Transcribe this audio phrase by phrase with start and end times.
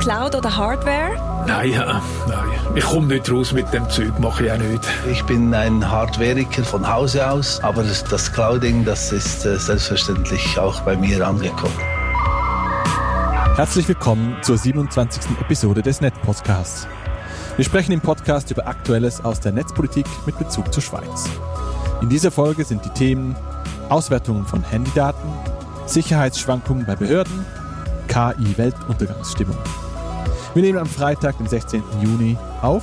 [0.00, 1.44] Cloud oder Hardware?
[1.46, 2.48] Nein, äh, nein.
[2.74, 4.82] Ich komme nicht raus mit dem Zeug, mache ich auch nicht.
[5.10, 10.58] Ich bin ein Hardwareiker von Hause aus, aber das, das Clouding, das ist äh, selbstverständlich
[10.58, 11.78] auch bei mir angekommen.
[13.54, 15.38] Herzlich willkommen zur 27.
[15.40, 16.88] Episode des Netz-Podcasts.
[17.56, 21.28] Wir sprechen im Podcast über Aktuelles aus der Netzpolitik mit Bezug zur Schweiz.
[22.02, 23.36] In dieser Folge sind die Themen
[23.88, 25.30] Auswertungen von Handydaten,
[25.86, 27.46] Sicherheitsschwankungen bei Behörden,
[28.16, 29.58] KI-Weltuntergangsstimmung.
[30.54, 31.82] Wir nehmen am Freitag, den 16.
[32.00, 32.82] Juni auf.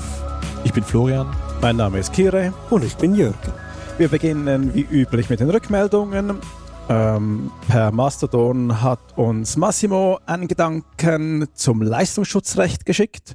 [0.63, 1.25] Ich bin Florian.
[1.59, 2.53] Mein Name ist Kire.
[2.69, 3.35] Und ich bin Jürgen.
[3.97, 6.37] Wir beginnen wie üblich mit den Rückmeldungen.
[6.87, 13.33] Ähm, per Mastodon hat uns Massimo einen Gedanken zum Leistungsschutzrecht geschickt.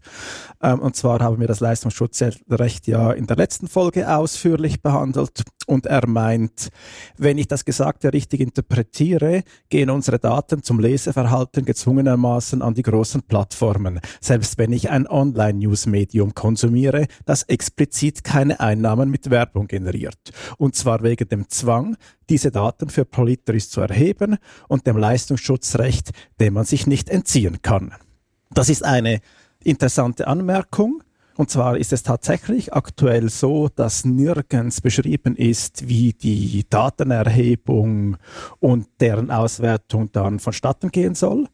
[0.63, 5.43] Ähm, und zwar haben wir das Leistungsschutzrecht ja in der letzten Folge ausführlich behandelt.
[5.69, 6.71] Und er meint,
[7.19, 13.21] wenn ich das Gesagte richtig interpretiere, gehen unsere Daten zum Leseverhalten gezwungenermaßen an die großen
[13.25, 14.01] Plattformen.
[14.23, 20.33] Selbst wenn ich ein Online-News-Medium konsumiere, das explizit keine Einnahmen mit Werbung generiert.
[20.57, 21.99] Und zwar wegen dem Zwang,
[22.31, 27.93] diese Daten für Politeris zu erheben und dem Leistungsschutzrecht, dem man sich nicht entziehen kann.
[28.51, 29.21] Das ist eine
[29.63, 31.03] interessante Anmerkung.
[31.39, 38.17] Und zwar ist es tatsächlich aktuell so, dass nirgends beschrieben ist, wie die Datenerhebung
[38.59, 41.47] und deren Auswertung dann vonstatten gehen soll,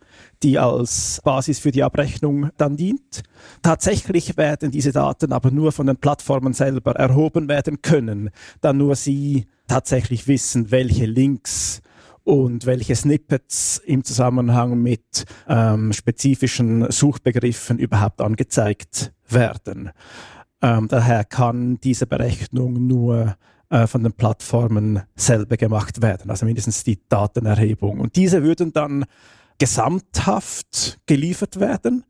[0.42, 3.24] die als Basis für die Abrechnung dann dient.
[3.60, 8.30] Tatsächlich werden diese Daten aber nur von den Plattformen selber erhoben werden können,
[8.62, 11.82] da nur sie tatsächlich wissen, welche Links
[12.24, 19.90] und welche Snippets im Zusammenhang mit ähm, spezifischen Suchbegriffen überhaupt angezeigt werden.
[20.62, 23.36] Ähm, daher kann diese Berechnung nur
[23.68, 28.00] äh, von den Plattformen selber gemacht werden, also mindestens die Datenerhebung.
[28.00, 29.04] Und diese würden dann
[29.58, 32.04] gesamthaft geliefert werden.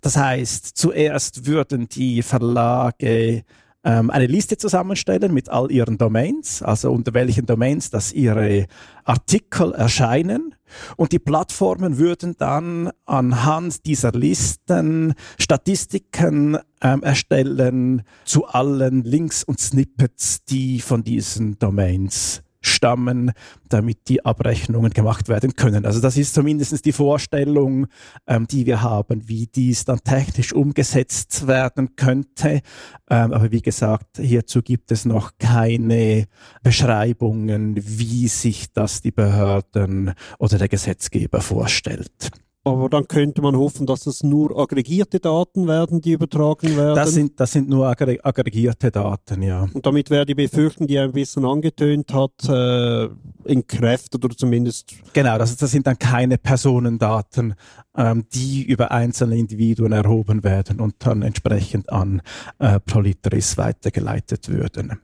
[0.00, 3.44] Das heißt, zuerst würden die Verlage
[3.84, 8.66] ähm, eine Liste zusammenstellen mit all ihren Domains, also unter welchen Domains dass ihre
[9.04, 10.54] Artikel erscheinen.
[10.96, 19.60] Und die Plattformen würden dann anhand dieser Listen Statistiken ähm, erstellen zu allen Links und
[19.60, 23.32] Snippets, die von diesen Domains stammen,
[23.68, 25.84] damit die Abrechnungen gemacht werden können.
[25.84, 27.88] Also das ist zumindest die Vorstellung,
[28.26, 32.62] ähm, die wir haben, wie dies dann technisch umgesetzt werden könnte.
[33.10, 36.26] Ähm, aber wie gesagt, hierzu gibt es noch keine
[36.62, 42.30] Beschreibungen, wie sich das die Behörden oder der Gesetzgeber vorstellt.
[42.64, 46.94] Aber dann könnte man hoffen, dass es nur aggregierte Daten werden, die übertragen werden.
[46.94, 49.68] Das sind, das sind nur aggregierte Daten, ja.
[49.72, 53.08] Und damit wäre die Befürchtung, die er ein bisschen angetönt hat, äh,
[53.50, 54.94] entkräftet oder zumindest.
[55.12, 57.54] Genau, das, das sind dann keine Personendaten,
[57.96, 62.22] ähm, die über einzelne Individuen erhoben werden und dann entsprechend an
[62.60, 65.00] äh, Proliteris weitergeleitet würden.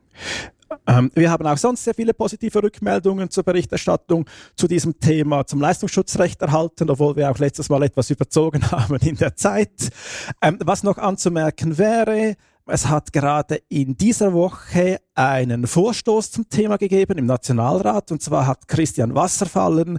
[0.87, 5.61] Ähm, wir haben auch sonst sehr viele positive Rückmeldungen zur Berichterstattung zu diesem Thema zum
[5.61, 9.91] Leistungsschutzrecht erhalten, obwohl wir auch letztes Mal etwas überzogen haben in der Zeit.
[10.43, 12.37] Ähm, was noch anzumerken wäre,
[12.67, 18.13] es hat gerade in dieser Woche einen Vorstoß zum Thema gegeben im Nationalrat.
[18.13, 19.99] Und zwar hat Christian Wasserfallen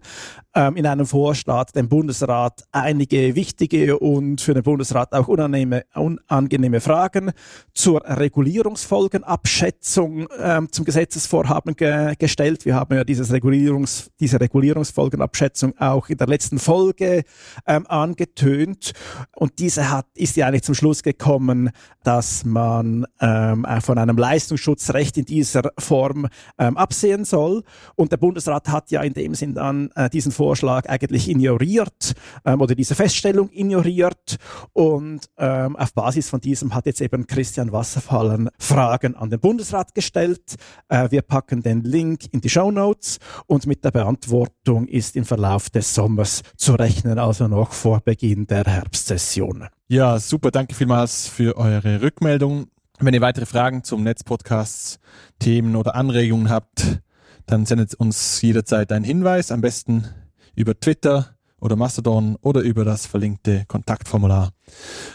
[0.56, 6.80] ähm, in einem Vorschlag dem Bundesrat einige wichtige und für den Bundesrat auch unangenehme, unangenehme
[6.80, 7.32] Fragen
[7.74, 12.64] zur Regulierungsfolgenabschätzung ähm, zum Gesetzesvorhaben ge gestellt.
[12.66, 17.24] Wir haben ja dieses Regulierungs diese Regulierungsfolgenabschätzung auch in der letzten Folge
[17.68, 18.94] ähm, angetönt.
[19.36, 21.72] Und diese hat, ist ja eigentlich zum Schluss gekommen,
[22.04, 26.28] dass man man ähm, von einem Leistungsschutzrecht in dieser Form
[26.58, 27.64] ähm, absehen soll.
[27.96, 32.14] Und der Bundesrat hat ja in dem Sinn dann äh, diesen Vorschlag eigentlich ignoriert
[32.46, 34.38] ähm, oder diese Feststellung ignoriert.
[34.74, 39.94] Und ähm, auf Basis von diesem hat jetzt eben Christian Wasserfallen Fragen an den Bundesrat
[39.96, 40.56] gestellt.
[40.88, 45.26] Äh, wir packen den Link in die Show Notes und mit der Beantwortung ist im
[45.26, 49.68] Verlauf des Sommers zu rechnen, also noch vor Beginn der Herbstsession.
[49.88, 50.52] Ja, super.
[50.52, 52.68] Danke vielmals für eure Rückmeldung.
[53.02, 55.00] Wenn ihr weitere Fragen zum Netzpodcasts,
[55.40, 57.00] Themen oder Anregungen habt,
[57.46, 60.06] dann sendet uns jederzeit einen Hinweis, am besten
[60.54, 64.52] über Twitter oder Mastodon oder über das verlinkte Kontaktformular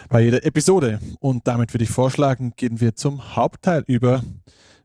[0.09, 0.99] bei jeder Episode.
[1.21, 4.23] Und damit würde ich vorschlagen, gehen wir zum Hauptteil über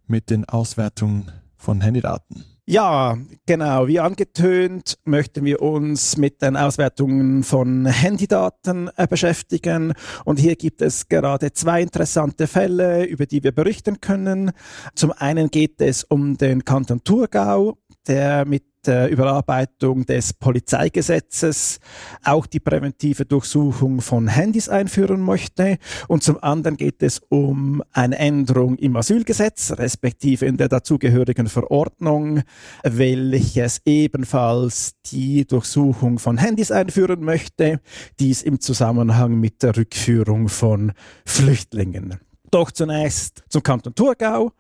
[0.06, 2.44] mit den Auswertungen von Handydaten.
[2.72, 3.18] Ja,
[3.48, 3.88] genau.
[3.88, 9.94] Wie angetönt möchten wir uns mit den Auswertungen von Handydaten äh, beschäftigen.
[10.24, 14.52] Und hier gibt es gerade zwei interessante Fälle, über die wir berichten können.
[14.94, 21.80] Zum einen geht es um den Kanton Thurgau, der mit der Überarbeitung des Polizeigesetzes
[22.24, 25.78] auch die präventive Durchsuchung von Handys einführen möchte.
[26.08, 32.42] Und zum anderen geht es um eine Änderung im Asylgesetz, respektive in der dazugehörigen Verordnung,
[32.84, 37.82] welches ebenfalls die Durchsuchung von Handys einführen möchte.
[38.20, 40.94] Dies im Zusammenhang mit der Rückführung von
[41.26, 42.20] Flüchtlingen.
[42.52, 44.52] Doch zunächst zum Kanton Thurgau.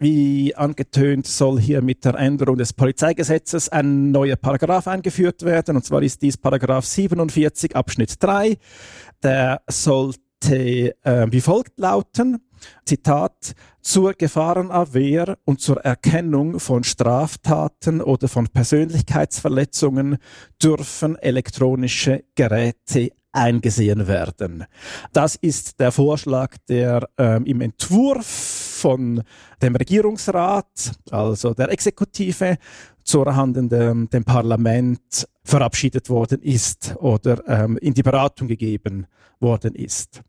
[0.00, 5.74] Wie angetönt soll hier mit der Änderung des Polizeigesetzes ein neuer Paragraph eingeführt werden.
[5.74, 8.58] Und zwar ist dies Paragraph 47 Abschnitt 3.
[9.24, 12.38] Der sollte äh, wie folgt lauten.
[12.84, 20.18] Zitat, zur Gefahrenabwehr und zur Erkennung von Straftaten oder von Persönlichkeitsverletzungen
[20.62, 24.64] dürfen elektronische Geräte eingesehen werden.
[25.12, 29.22] Das ist der Vorschlag, der ähm, im Entwurf von
[29.62, 32.58] dem Regierungsrat, also der Exekutive,
[33.02, 39.06] zur Hand dem, dem Parlament verabschiedet worden ist oder ähm, in die Beratung gegeben
[39.40, 40.20] worden ist.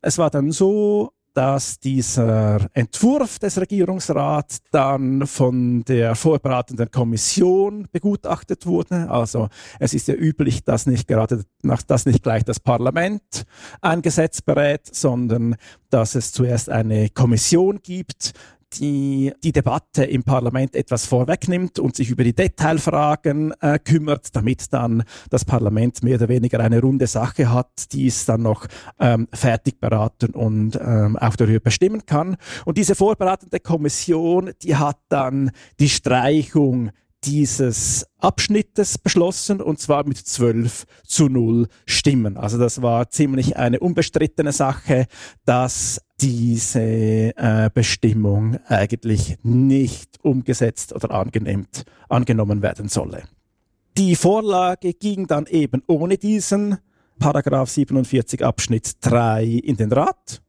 [0.00, 8.66] Es war dann so, dass dieser Entwurf des Regierungsrats dann von der vorbereitenden Kommission begutachtet
[8.66, 9.10] wurde.
[9.10, 9.48] Also
[9.78, 11.44] es ist ja üblich, dass nicht gerade
[11.86, 13.44] dass nicht gleich das Parlament
[13.80, 15.56] ein Gesetz berät, sondern
[15.90, 18.32] dass es zuerst eine Kommission gibt,
[18.78, 24.72] die die Debatte im Parlament etwas vorwegnimmt und sich über die Detailfragen äh, kümmert, damit
[24.72, 28.66] dann das Parlament mehr oder weniger eine runde Sache hat, die es dann noch
[28.98, 32.36] ähm, fertig beraten und ähm, auch darüber bestimmen kann.
[32.64, 36.90] Und diese vorbereitende Kommission, die hat dann die Streichung
[37.24, 42.36] dieses Abschnittes beschlossen und zwar mit 12 zu 0 Stimmen.
[42.36, 45.06] Also das war ziemlich eine unbestrittene Sache,
[45.44, 53.24] dass diese äh, Bestimmung eigentlich nicht umgesetzt oder angenehmt, angenommen werden solle.
[53.98, 56.78] Die Vorlage ging dann eben ohne diesen
[57.18, 60.40] Paragraph 47 Abschnitt 3 in den Rat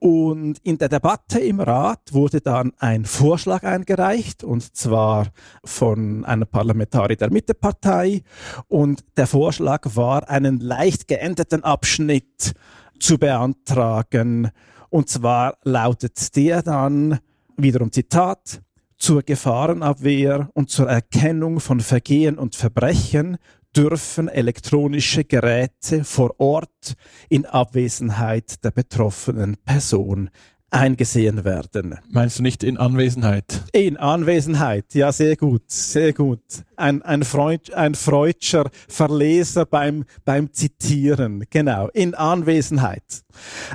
[0.00, 5.26] und in der Debatte im Rat wurde dann ein Vorschlag eingereicht, und zwar
[5.64, 8.22] von einer Parlamentarier der Mittepartei.
[8.68, 12.54] Und der Vorschlag war, einen leicht geänderten Abschnitt
[13.00, 14.50] zu beantragen.
[14.90, 17.18] Und zwar lautet der dann,
[17.56, 18.62] wiederum Zitat,
[18.96, 23.38] zur Gefahrenabwehr und zur Erkennung von Vergehen und Verbrechen
[23.76, 26.94] dürfen elektronische Geräte vor Ort
[27.28, 30.30] in Abwesenheit der betroffenen Person
[30.70, 31.98] eingesehen werden.
[32.10, 33.62] Meinst du nicht in Anwesenheit?
[33.72, 36.42] In Anwesenheit, ja, sehr gut, sehr gut.
[36.76, 43.24] Ein, ein, Freud, ein Freudscher Verleser beim, beim Zitieren, genau, in Anwesenheit.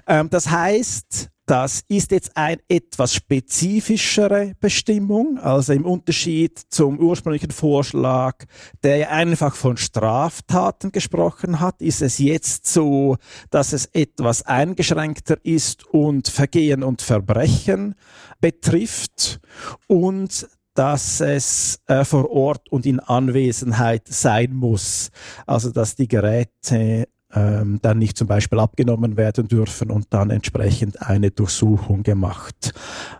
[0.07, 7.51] Ähm, das heißt, das ist jetzt eine etwas spezifischere Bestimmung, also im Unterschied zum ursprünglichen
[7.51, 8.45] Vorschlag,
[8.83, 13.17] der ja einfach von Straftaten gesprochen hat, ist es jetzt so,
[13.49, 17.95] dass es etwas eingeschränkter ist und Vergehen und Verbrechen
[18.39, 19.41] betrifft
[19.87, 25.11] und dass es äh, vor Ort und in Anwesenheit sein muss.
[25.45, 31.01] Also dass die Geräte ähm, dann nicht zum Beispiel abgenommen werden dürfen und dann entsprechend
[31.01, 32.73] eine Durchsuchung gemacht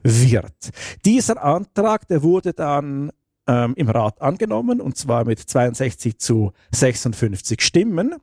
[0.04, 0.71] wird.
[1.06, 3.12] Dieser Antrag, der wurde dann
[3.48, 8.15] ähm, im Rat angenommen und zwar mit 62 zu 56 Stimmen.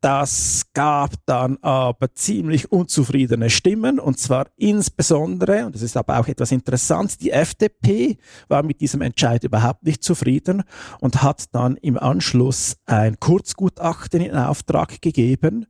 [0.00, 6.28] Das gab dann aber ziemlich unzufriedene Stimmen und zwar insbesondere, und das ist aber auch
[6.28, 10.62] etwas interessant, die FDP war mit diesem Entscheid überhaupt nicht zufrieden
[11.00, 15.66] und hat dann im Anschluss ein Kurzgutachten in Auftrag gegeben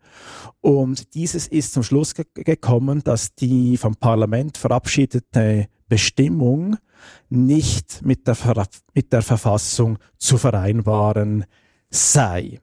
[0.60, 6.76] und dieses ist zum Schluss ge gekommen, dass die vom Parlament verabschiedete Bestimmung
[7.30, 11.46] nicht mit der, Ver mit der Verfassung zu vereinbaren
[11.88, 12.60] sei.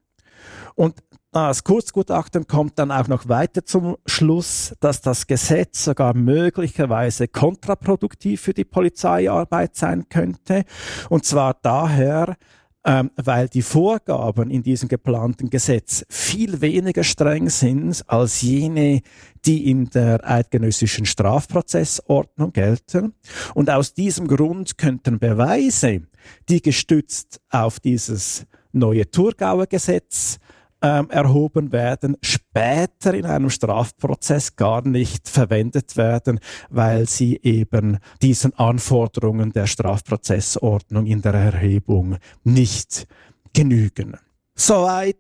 [0.75, 0.95] Und
[1.35, 8.39] das Kurzgutachten kommt dann auch noch weiter zum Schluss, dass das Gesetz sogar möglicherweise kontraproduktiv
[8.39, 10.63] für die Polizeiarbeit sein könnte.
[11.09, 12.37] Und zwar daher,
[12.85, 19.01] ähm, weil die Vorgaben in diesem geplanten Gesetz viel weniger streng sind als jene,
[19.45, 23.13] die in der eidgenössischen Strafprozessordnung gelten.
[23.53, 26.03] Und aus diesem Grund könnten Beweise,
[26.47, 30.39] die gestützt auf dieses neue Thurgauer Gesetz
[30.85, 36.39] ähm, erhoben werden, später in einem Strafprozess gar nicht verwendet werden,
[36.69, 43.07] weil sie eben diesen Anforderungen der Strafprozessordnung in der Erhebung nicht
[43.51, 44.17] genügen.
[44.53, 45.17] Soweit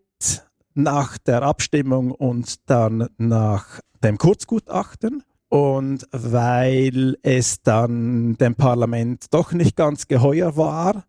[0.75, 5.23] nach der Abstimmung und dann nach dem Kurzgutachten.
[5.49, 11.05] Und weil es dann dem Parlament doch nicht ganz geheuer war,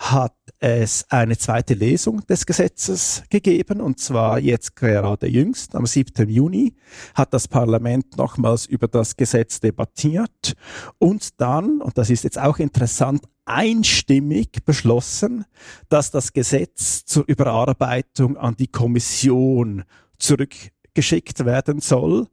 [0.00, 6.26] hat es eine zweite Lesung des Gesetzes gegeben, und zwar jetzt gerade jüngst, am 7.
[6.26, 6.74] Juni,
[7.14, 10.54] hat das Parlament nochmals über das Gesetz debattiert
[10.98, 15.44] und dann, und das ist jetzt auch interessant, einstimmig beschlossen,
[15.90, 19.84] dass das Gesetz zur Überarbeitung an die Kommission
[20.18, 22.26] zurückgeschickt werden soll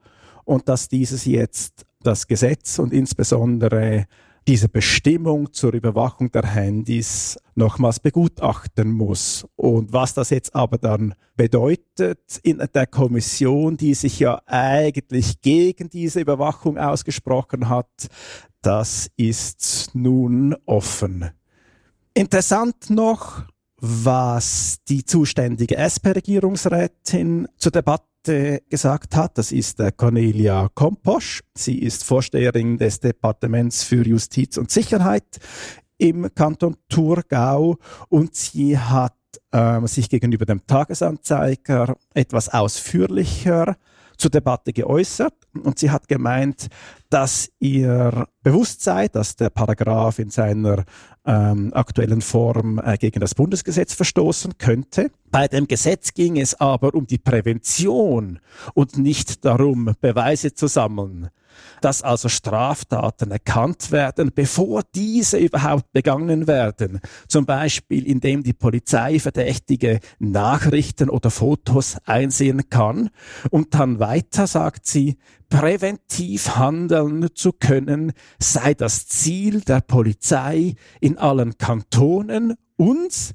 [0.46, 4.06] und dass dieses jetzt das Gesetz und insbesondere
[4.48, 9.46] diese Bestimmung zur Überwachung der Handys nochmals begutachten muss.
[9.58, 15.90] Und was das jetzt aber dann bedeutet in der Kommission, die sich ja eigentlich gegen
[15.90, 18.08] diese Überwachung ausgesprochen hat,
[18.62, 21.30] das ist nun offen.
[22.14, 23.44] Interessant noch,
[23.80, 29.38] was die zuständige SP-Regierungsrätin zur Debatte Gäste gesagt hat.
[29.38, 31.42] Das ist Cornelia Komposch.
[31.56, 35.40] Sie ist Vorsteherin des Departements für Justiz und Sicherheit
[35.98, 37.78] im Kanton Thurgau
[38.10, 39.16] und sie hat
[39.52, 43.78] äh, sich gegenüber dem Tagesanzeiger etwas ausführlicher
[44.18, 46.68] zur Debatte geäußert und sie hat gemeint,
[47.10, 50.84] dass ihr bewusst sei, dass der Paragraph in seiner
[51.28, 55.12] ähm, aktuellen Form äh, gegen das Bundesgesetz verstoßen könnte.
[55.30, 58.40] Bei dem Gesetz ging es aber um die Prävention
[58.74, 61.30] und nicht darum, Beweise zu sammeln
[61.82, 67.00] dass also Straftaten erkannt werden, bevor diese überhaupt begangen werden.
[67.28, 73.10] Zum Beispiel, indem die Polizei verdächtige Nachrichten oder Fotos einsehen kann.
[73.50, 75.18] Und dann weiter sagt sie,
[75.50, 83.34] präventiv handeln zu können, sei das Ziel der Polizei in allen Kantonen und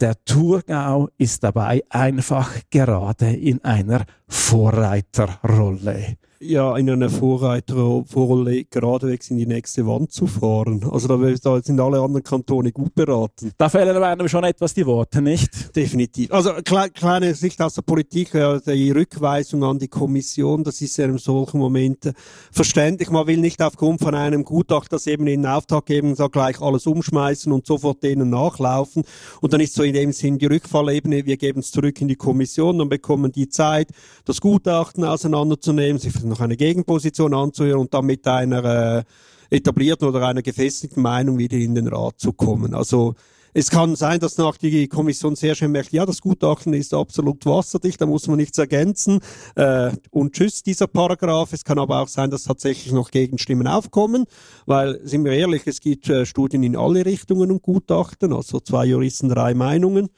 [0.00, 9.38] der Thurgau ist dabei einfach gerade in einer Vorreiterrolle ja in einer Vorreiterrolle geradewegs in
[9.38, 10.84] die nächste Wand zu fahren.
[10.90, 13.52] Also da, sind alle anderen Kantone gut beraten.
[13.56, 15.74] Da fehlen einem schon etwas die Worte, nicht?
[15.74, 16.32] Definitiv.
[16.32, 20.96] Also kle kleine Sicht aus der Politik, ja, die Rückweisung an die Kommission, das ist
[20.96, 22.12] ja in solchen Momenten
[22.52, 23.10] verständlich.
[23.10, 26.60] Man will nicht aufgrund von einem Gutachter das eben in den Auftrag geben, so gleich
[26.60, 29.02] alles umschmeißen und sofort denen nachlaufen.
[29.40, 32.16] Und dann ist so in dem Sinn die Rückfallebene, wir geben es zurück in die
[32.16, 33.88] Kommission, dann bekommen die Zeit,
[34.24, 39.04] das Gutachten auseinanderzunehmen, sich noch eine Gegenposition anzuhören und dann mit einer äh,
[39.50, 42.74] etablierten oder einer gefestigten Meinung wieder in den Rat zu kommen.
[42.74, 43.14] Also
[43.56, 47.46] es kann sein, dass nach die Kommission sehr schön merkt, ja, das Gutachten ist absolut
[47.46, 49.20] wasserdicht, da muss man nichts ergänzen
[49.54, 51.52] äh, und tschüss, dieser Paragraph.
[51.52, 54.24] Es kann aber auch sein, dass tatsächlich noch Gegenstimmen aufkommen,
[54.66, 58.86] weil, sind wir ehrlich, es gibt äh, Studien in alle Richtungen und Gutachten, also zwei
[58.86, 60.10] Juristen, drei Meinungen.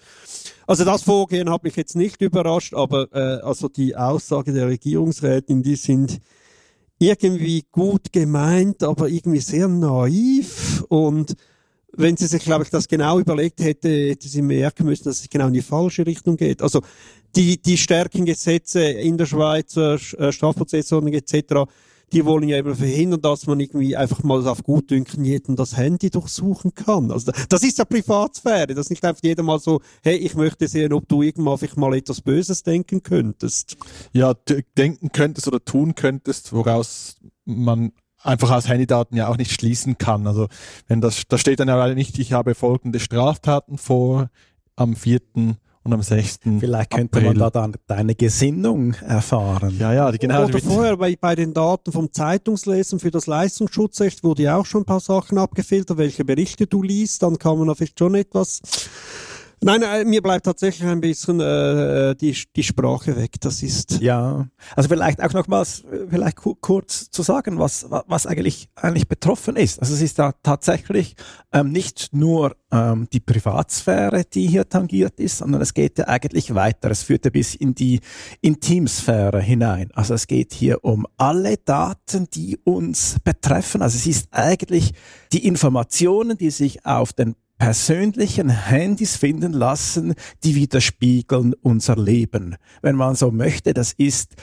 [0.66, 5.62] Also das Vorgehen hat mich jetzt nicht überrascht, aber äh, also die Aussage der Regierungsrätin,
[5.62, 6.21] die sind
[6.99, 11.37] irgendwie gut gemeint, aber irgendwie sehr naiv und
[11.96, 15.28] wenn sie sich, glaube ich, das genau überlegt hätte, hätte sie merken müssen, dass es
[15.28, 16.62] genau in die falsche Richtung geht.
[16.62, 16.82] Also
[17.34, 21.66] die, die stärkeren Gesetze in der Schweiz, äh, Strafprozessordnung etc.,
[22.12, 26.10] die wollen ja eben verhindern, dass man irgendwie einfach mal auf Gutdünken jeden das Handy
[26.10, 27.10] durchsuchen kann.
[27.10, 30.68] Also das ist ja Privatsphäre, das ist nicht einfach jeder mal so, hey, ich möchte
[30.68, 33.76] sehen, ob du irgendwann vielleicht mal etwas Böses denken könntest.
[34.12, 34.34] Ja,
[34.78, 37.92] denken könntest oder tun könntest, woraus man
[38.26, 40.26] einfach aus Handydaten ja auch nicht schließen kann.
[40.26, 40.49] Also
[40.88, 44.30] wenn das, da steht dann ja nicht, ich habe folgende Straftaten vor
[44.76, 45.56] am vierten
[45.87, 46.40] und am 6.
[46.59, 47.28] Vielleicht könnte April.
[47.30, 49.76] man da dann deine Gesinnung erfahren.
[49.78, 50.45] Ja, ja, die genau.
[50.45, 54.83] Oder vorher bei, bei den Daten vom Zeitungslesen für das Leistungsschutzrecht wurde ja auch schon
[54.83, 58.61] ein paar Sachen abgefiltert, welche Berichte du liest, dann kann man da vielleicht schon etwas
[59.62, 63.32] Nein, äh, mir bleibt tatsächlich ein bisschen äh, die, die Sprache weg.
[63.40, 64.00] Das ist.
[64.00, 69.80] Ja, also vielleicht auch nochmals, vielleicht kurz zu sagen, was, was eigentlich, eigentlich betroffen ist.
[69.80, 71.14] Also es ist da tatsächlich
[71.52, 76.54] ähm, nicht nur ähm, die Privatsphäre, die hier tangiert ist, sondern es geht ja eigentlich
[76.54, 76.90] weiter.
[76.90, 78.00] Es führt ja bis in die
[78.42, 79.90] Intimsphäre hinein.
[79.94, 83.80] Also es geht hier um alle Daten, die uns betreffen.
[83.80, 84.92] Also es ist eigentlich
[85.32, 92.56] die Informationen, die sich auf den persönlichen Handys finden lassen, die widerspiegeln unser Leben.
[92.82, 94.34] Wenn man so möchte, das ist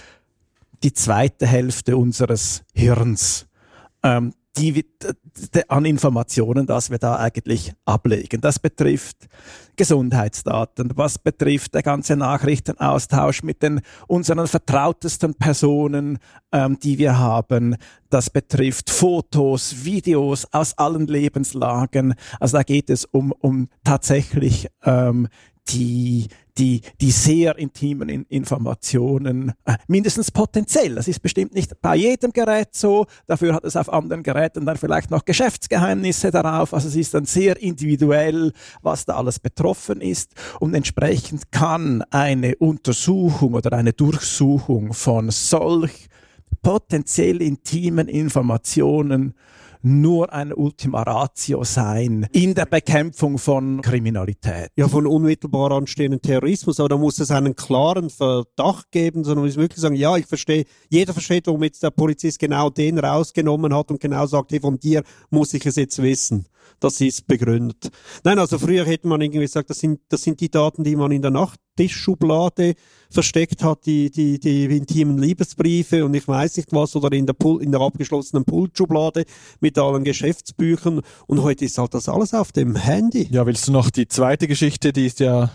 [0.83, 3.47] die zweite Hälfte unseres Hirns.
[4.03, 4.85] Ähm, die,
[5.67, 8.41] an Informationen, das wir da eigentlich ablegen.
[8.41, 9.27] Das betrifft
[9.75, 16.19] Gesundheitsdaten, was betrifft der ganze Nachrichtenaustausch mit den unseren vertrautesten Personen,
[16.51, 17.75] ähm, die wir haben.
[18.09, 22.13] Das betrifft Fotos, Videos aus allen Lebenslagen.
[22.39, 25.27] Also da geht es um, um tatsächlich ähm,
[25.69, 26.27] die
[26.57, 30.95] die, die sehr intimen in Informationen, äh, mindestens potenziell.
[30.95, 33.07] Das ist bestimmt nicht bei jedem Gerät so.
[33.27, 36.73] Dafür hat es auf anderen Geräten dann vielleicht noch Geschäftsgeheimnisse darauf.
[36.73, 40.33] Also es ist dann sehr individuell, was da alles betroffen ist.
[40.59, 46.07] Und entsprechend kann eine Untersuchung oder eine Durchsuchung von solch
[46.61, 49.33] potenziell intimen Informationen
[49.83, 54.69] nur ein Ultima Ratio sein in der Bekämpfung von Kriminalität.
[54.75, 59.47] Ja, von unmittelbar anstehenden Terrorismus, aber da muss es einen klaren Verdacht geben, sondern man
[59.47, 63.91] muss wirklich sagen, ja, ich verstehe, jeder versteht, jetzt der Polizist genau den rausgenommen hat
[63.91, 66.47] und genau sagt, hey, von dir muss ich es jetzt wissen
[66.79, 67.89] das ist begründet.
[68.23, 71.11] Nein, also früher hätte man irgendwie gesagt, das sind, das sind die Daten, die man
[71.11, 71.31] in der
[71.73, 72.75] Nachttischschublade
[73.09, 77.33] versteckt hat, die, die, die intimen Liebesbriefe und ich weiß nicht was, oder in der,
[77.33, 79.25] Pul in der abgeschlossenen Pultschublade
[79.59, 81.01] mit allen Geschäftsbüchern.
[81.27, 83.27] Und heute ist halt das alles auf dem Handy.
[83.31, 85.51] Ja, willst du noch die zweite Geschichte, die ist ja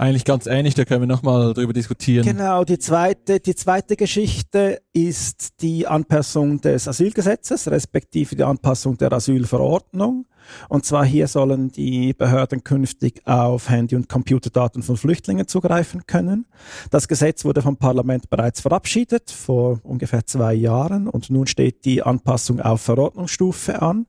[0.00, 2.24] eigentlich ganz ähnlich, da können wir nochmal drüber diskutieren.
[2.24, 9.12] Genau, die zweite, die zweite Geschichte ist die Anpassung des Asylgesetzes, respektive die Anpassung der
[9.12, 10.26] Asylverordnung.
[10.70, 16.46] Und zwar hier sollen die Behörden künftig auf Handy- und Computerdaten von Flüchtlingen zugreifen können.
[16.90, 22.02] Das Gesetz wurde vom Parlament bereits verabschiedet vor ungefähr zwei Jahren und nun steht die
[22.02, 24.06] Anpassung auf Verordnungsstufe an.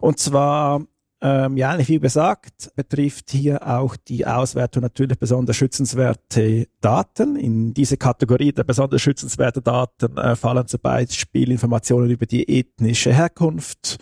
[0.00, 0.82] Und zwar
[1.20, 7.34] ähm, ja, wie gesagt, betrifft hier auch die Auswertung natürlich besonders schützenswerte Daten.
[7.36, 13.12] In diese Kategorie der besonders schützenswerten Daten äh, fallen zum Beispiel Informationen über die ethnische
[13.12, 13.98] Herkunft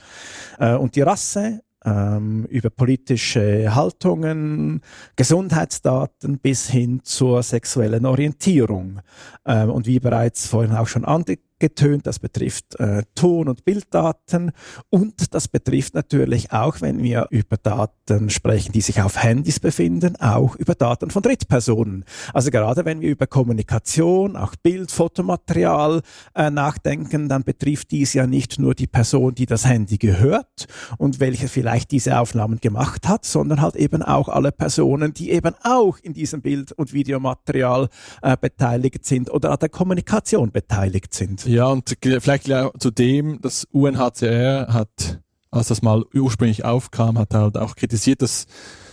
[0.58, 4.82] äh, und die Rasse, ähm, über politische Haltungen,
[5.14, 9.00] Gesundheitsdaten bis hin zur sexuellen Orientierung.
[9.46, 14.52] Ähm, und wie bereits vorhin auch schon ange getönt, das betrifft äh, Ton- und Bilddaten
[14.90, 20.16] und das betrifft natürlich auch, wenn wir über Daten sprechen, die sich auf Handys befinden,
[20.16, 22.04] auch über Daten von Drittpersonen.
[22.34, 26.02] Also gerade wenn wir über Kommunikation, auch Bild, Fotomaterial
[26.34, 30.66] äh, nachdenken, dann betrifft dies ja nicht nur die Person, die das Handy gehört
[30.98, 35.54] und welche vielleicht diese Aufnahmen gemacht hat, sondern halt eben auch alle Personen, die eben
[35.62, 37.88] auch in diesem Bild- und Videomaterial
[38.22, 41.45] äh, beteiligt sind oder an der Kommunikation beteiligt sind.
[41.46, 42.46] Ja, und vielleicht
[42.78, 48.46] zu dem, das UNHCR hat, als das mal ursprünglich aufkam, hat halt auch kritisiert, dass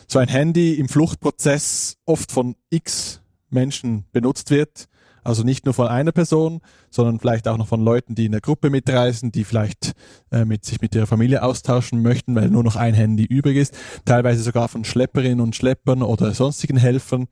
[0.07, 4.87] so ein Handy im Fluchtprozess oft von x Menschen benutzt wird.
[5.23, 6.59] Also nicht nur von einer Person,
[6.91, 9.93] sondern vielleicht auch noch von Leuten, die in der Gruppe mitreisen, die vielleicht
[10.31, 13.73] äh, mit sich mit ihrer Familie austauschen möchten, weil nur noch ein Handy übrig ist.
[14.03, 17.27] Teilweise sogar von Schlepperinnen und Schleppern oder sonstigen Helfern.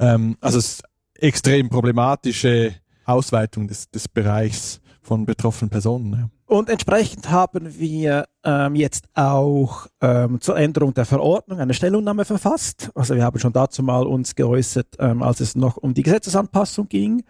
[0.00, 0.82] Ähm, also es ist
[1.14, 2.74] extrem problematische
[3.08, 6.30] Ausweitung des, des Bereichs von betroffenen Personen.
[6.46, 12.90] Und entsprechend haben wir ähm, jetzt auch ähm, zur Änderung der Verordnung eine Stellungnahme verfasst.
[12.94, 16.88] Also wir haben schon dazu mal uns geäußert, ähm, als es noch um die Gesetzesanpassung
[16.88, 17.24] ging.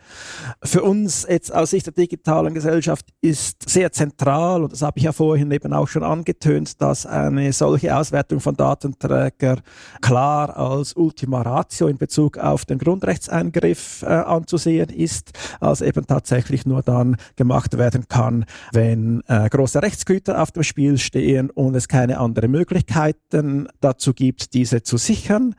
[0.62, 5.04] Für uns jetzt aus Sicht der digitalen Gesellschaft ist sehr zentral, und das habe ich
[5.04, 9.58] ja vorhin eben auch schon angetönt, dass eine solche Auswertung von Datenträger
[10.02, 16.66] klar als Ultima Ratio in Bezug auf den Grundrechtseingriff äh, anzusehen ist, als eben tatsächlich
[16.66, 21.88] nur dann gemacht werden kann, wenn äh, große Rechtsgüter auf dem Spiel stehen und es
[21.88, 25.54] keine anderen Möglichkeiten dazu gibt, diese zu sichern.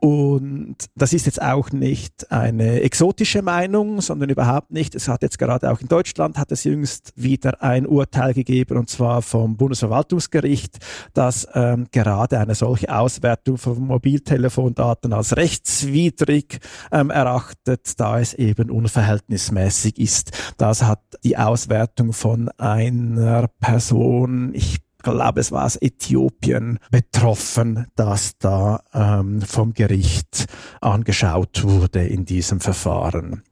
[0.00, 4.94] Und das ist jetzt auch nicht eine exotische Meinung, sondern überhaupt nicht.
[4.94, 8.88] Es hat jetzt gerade auch in Deutschland hat es jüngst wieder ein Urteil gegeben und
[8.88, 10.78] zwar vom Bundesverwaltungsgericht,
[11.14, 16.58] dass ähm, gerade eine solche Auswertung von Mobiltelefondaten als rechtswidrig
[16.90, 20.32] ähm, erachtet, da es eben unverhältnismäßig ist.
[20.58, 27.86] Das hat die Auswertung von ein einer Person, ich glaube, es war aus Äthiopien betroffen,
[27.96, 30.46] dass da ähm, vom Gericht
[30.80, 33.42] angeschaut wurde in diesem Verfahren.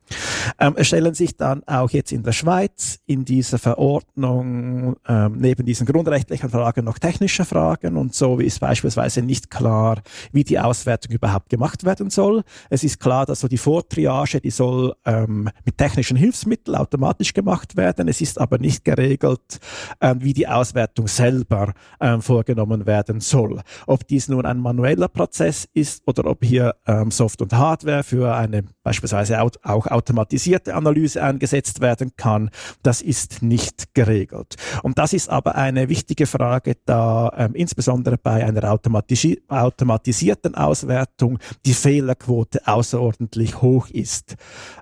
[0.58, 5.64] Ähm, es stellen sich dann auch jetzt in der Schweiz in dieser Verordnung ähm, neben
[5.64, 11.12] diesen grundrechtlichen Fragen noch technische Fragen und so ist beispielsweise nicht klar, wie die Auswertung
[11.12, 12.42] überhaupt gemacht werden soll.
[12.68, 17.76] Es ist klar, dass so die Vortriage, die soll ähm, mit technischen Hilfsmitteln automatisch gemacht
[17.76, 18.08] werden.
[18.08, 19.60] Es ist aber nicht geregelt,
[20.00, 23.60] ähm, wie die Auswertung selber ähm, vorgenommen werden soll.
[23.86, 28.34] Ob dies nun ein manueller Prozess ist oder ob hier ähm, Soft und Hardware für
[28.34, 32.50] eine beispielsweise auch, auch automatisierte Analyse eingesetzt werden kann,
[32.82, 34.56] das ist nicht geregelt.
[34.82, 41.38] Und das ist aber eine wichtige Frage, da ähm, insbesondere bei einer automatisi automatisierten Auswertung
[41.66, 44.36] die Fehlerquote außerordentlich hoch ist.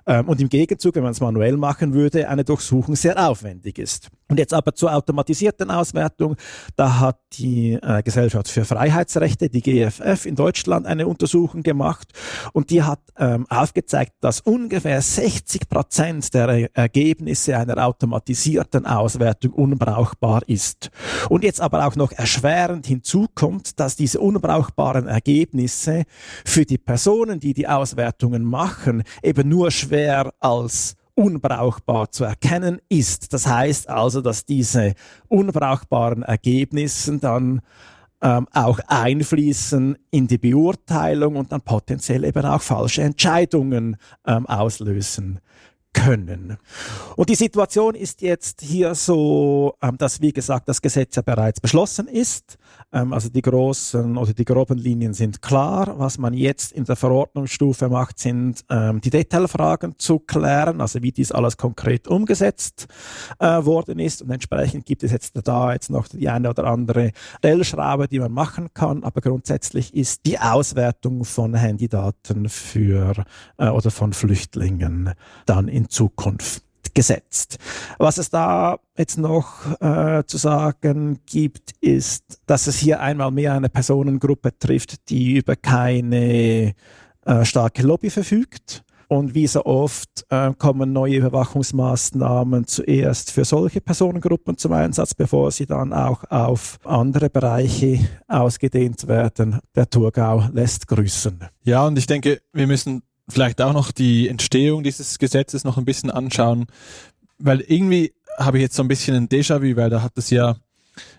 [0.05, 4.09] Ähm, und im Gegenzug, wenn man es manuell machen würde, eine Durchsuchung sehr aufwendig ist.
[4.29, 6.35] Und jetzt aber zur automatisierten Auswertung.
[6.75, 12.13] Da hat die äh, Gesellschaft für Freiheitsrechte, die GFF, in Deutschland eine Untersuchung gemacht
[12.53, 20.43] und die hat ähm, aufgezeigt, dass ungefähr 60 Prozent der Ergebnisse einer automatisierten Auswertung unbrauchbar
[20.47, 20.91] ist.
[21.29, 26.03] Und jetzt aber auch noch erschwerend hinzukommt, dass diese unbrauchbaren Ergebnisse
[26.45, 33.33] für die Personen, die die Auswertungen machen, eben nur schwer als unbrauchbar zu erkennen ist.
[33.33, 34.93] Das heißt also, dass diese
[35.27, 37.61] unbrauchbaren Ergebnisse dann
[38.21, 45.41] ähm, auch einfließen in die Beurteilung und dann potenziell eben auch falsche Entscheidungen ähm, auslösen
[45.93, 46.57] können.
[47.15, 51.59] Und die Situation ist jetzt hier so, ähm, dass wie gesagt das Gesetz ja bereits
[51.59, 52.57] beschlossen ist.
[52.91, 55.95] Ähm, also die großen oder die groben Linien sind klar.
[55.97, 61.11] Was man jetzt in der Verordnungsstufe macht, sind ähm, die Detailfragen zu klären, also wie
[61.11, 62.87] dies alles konkret umgesetzt
[63.39, 64.21] äh, worden ist.
[64.21, 68.31] Und entsprechend gibt es jetzt da jetzt noch die eine oder andere Stellschraube, die man
[68.31, 69.03] machen kann.
[69.03, 73.25] Aber grundsätzlich ist die Auswertung von Handydaten für
[73.57, 75.13] äh, oder von Flüchtlingen
[75.45, 76.63] dann in Zukunft
[76.93, 77.57] gesetzt.
[77.97, 83.53] Was es da jetzt noch äh, zu sagen gibt, ist, dass es hier einmal mehr
[83.53, 86.73] eine Personengruppe trifft, die über keine
[87.25, 88.83] äh, starke Lobby verfügt.
[89.07, 95.49] Und wie so oft äh, kommen neue Überwachungsmaßnahmen zuerst für solche Personengruppen zum Einsatz, bevor
[95.49, 99.59] sie dann auch auf andere Bereiche ausgedehnt werden.
[99.73, 101.39] Der Thurgau lässt grüßen.
[101.63, 105.85] Ja, und ich denke, wir müssen vielleicht auch noch die Entstehung dieses Gesetzes noch ein
[105.85, 106.65] bisschen anschauen,
[107.37, 110.55] weil irgendwie habe ich jetzt so ein bisschen ein Déjà-vu, weil da hat es ja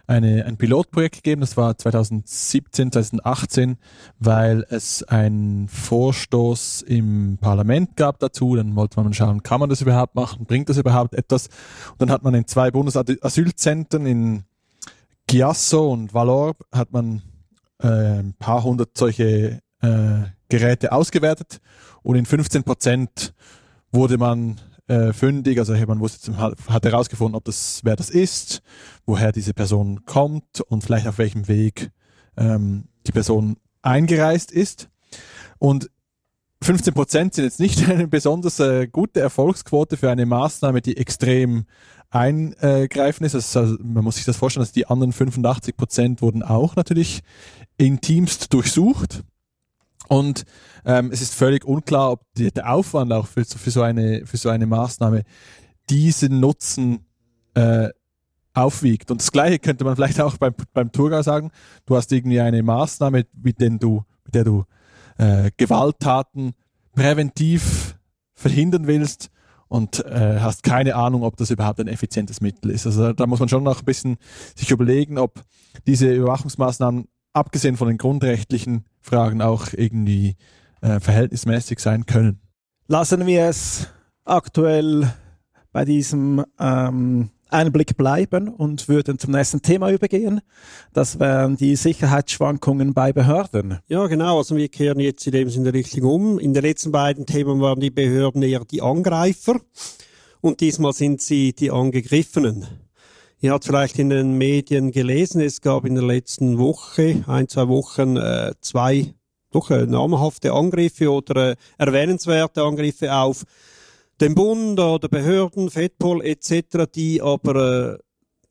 [0.07, 3.79] eine, ein Pilotprojekt gegeben, das war 2017, 2018,
[4.19, 8.57] weil es einen Vorstoß im Parlament gab dazu.
[8.57, 11.47] Dann wollte man schauen, kann man das überhaupt machen, bringt das überhaupt etwas?
[11.93, 14.45] Und dann hat man in zwei Bundesasylzentren in
[15.31, 17.23] Chiasso und Valor hat man
[17.81, 21.61] äh, ein paar hundert solche äh, Geräte ausgewertet
[22.03, 23.35] und in 15 Prozent
[23.93, 28.63] wurde man äh, fündig, also man wusste, hat herausgefunden, ob das, wer das ist,
[29.07, 31.91] woher diese Person kommt und vielleicht auf welchem Weg
[32.37, 34.89] ähm, die Person eingereist ist.
[35.59, 35.91] Und
[36.63, 41.67] 15 Prozent sind jetzt nicht eine besonders äh, gute Erfolgsquote für eine Maßnahme, die extrem
[42.11, 43.35] eingreifen ist.
[43.35, 47.21] Also, man muss sich das vorstellen, dass die anderen 85 Prozent wurden auch natürlich
[47.77, 49.23] intimst durchsucht.
[50.11, 50.43] Und
[50.85, 54.37] ähm, es ist völlig unklar, ob die, der Aufwand auch für, für, so eine, für
[54.39, 55.23] so eine Maßnahme
[55.89, 57.07] diesen Nutzen
[57.55, 57.91] äh,
[58.53, 59.13] aufwiegt.
[59.13, 61.53] Und das Gleiche könnte man vielleicht auch beim, beim Thurgau sagen.
[61.87, 64.65] Du hast irgendwie eine Maßnahme, mit, der du, mit der du
[65.17, 66.55] äh, Gewalttaten
[66.93, 67.97] präventiv
[68.35, 69.31] verhindern willst
[69.69, 72.85] und äh, hast keine Ahnung, ob das überhaupt ein effizientes Mittel ist.
[72.85, 74.17] Also da muss man schon noch ein bisschen
[74.57, 75.41] sich überlegen, ob
[75.87, 80.37] diese Überwachungsmaßnahmen abgesehen von den grundrechtlichen Fragen auch irgendwie
[80.83, 82.41] äh, verhältnismäßig sein können.
[82.89, 83.89] Lassen wir es
[84.25, 85.13] aktuell
[85.73, 90.41] bei diesem ähm, Einblick bleiben und würden zum nächsten Thema übergehen.
[90.93, 93.79] Das wären die Sicherheitsschwankungen bei Behörden.
[93.89, 94.39] Ja, genau.
[94.39, 96.39] Also wir kehren jetzt in dem Sinne richtig um.
[96.39, 99.61] In den letzten beiden Themen waren die Behörden eher die Angreifer
[100.41, 102.67] und diesmal sind sie die Angegriffenen.
[103.43, 107.69] Ihr habt vielleicht in den Medien gelesen, es gab in der letzten Woche, ein, zwei
[107.69, 109.15] Wochen, äh, zwei
[109.51, 113.45] doch äh, namhafte Angriffe oder äh, erwähnenswerte Angriffe auf
[114.21, 117.99] den Bund oder Behörden, FEDPOL etc., die aber äh,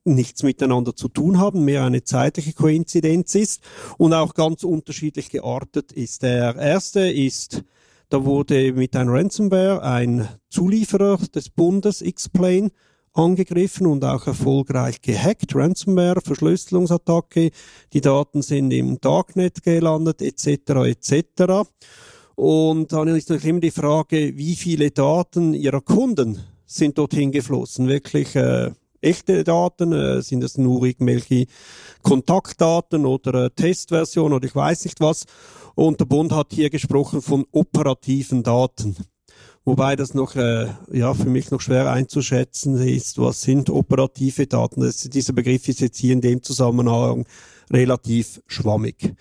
[0.06, 3.62] nichts miteinander zu tun haben, mehr eine zeitliche Koinzidenz ist
[3.99, 6.23] und auch ganz unterschiedlich geartet ist.
[6.23, 7.63] Der erste ist,
[8.10, 12.71] da wurde mit einem Ransomware ein Zulieferer des Bundes, X-Plane,
[13.19, 15.53] angegriffen und auch erfolgreich gehackt.
[15.53, 17.51] Ransomware, Verschlüsselungsattacke,
[17.93, 20.47] die Daten sind im Darknet gelandet, etc.
[20.86, 21.67] etc.
[22.36, 27.88] Und dann ist natürlich immer die Frage, wie viele Daten Ihrer Kunden sind dorthin geflossen?
[27.88, 29.91] Wirklich äh, echte Daten?
[29.91, 31.47] Äh, sind das nur irgendwelche
[32.01, 35.25] Kontaktdaten oder äh, Testversion oder ich weiß nicht was?
[35.75, 38.95] Und der Bund hat hier gesprochen von operativen Daten.
[39.69, 44.82] Wobei das noch, äh, ja, für mich noch schwer einzuschätzen ist, was sind operative Daten.
[44.82, 47.27] Das, dieser Begriff ist jetzt hier in dem Zusammenhang
[47.69, 49.13] relativ schwammig.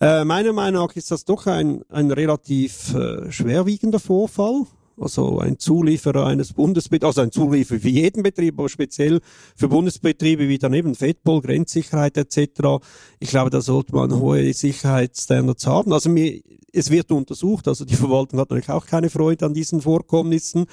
[0.00, 4.66] Äh, meiner Meinung nach ist das doch ein, ein relativ äh, schwerwiegender Vorfall.
[4.98, 9.20] Also ein Zulieferer eines Bundesbetriebs, also ein Zulieferer für jeden Betrieb, aber speziell
[9.54, 12.82] für Bundesbetriebe wie daneben FEDPOL, Grenzsicherheit etc.
[13.20, 15.92] Ich glaube, da sollte man hohe Sicherheitsstandards haben.
[15.92, 16.40] Also mir,
[16.72, 20.66] es wird untersucht, also die Verwaltung hat natürlich auch keine Freude an diesen Vorkommnissen.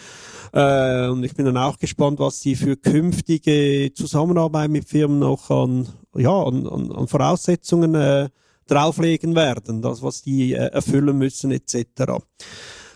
[0.52, 5.50] Äh, und ich bin dann auch gespannt, was sie für künftige Zusammenarbeit mit Firmen noch
[5.50, 8.30] an, ja, an, an, an Voraussetzungen äh,
[8.68, 12.22] drauflegen werden, das, was die äh, erfüllen müssen etc.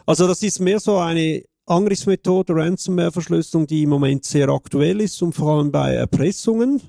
[0.07, 5.33] Also das ist mehr so eine Angriffsmethode, Ransomware-Verschlüsselung, die im Moment sehr aktuell ist und
[5.33, 6.81] vor allem bei Erpressungen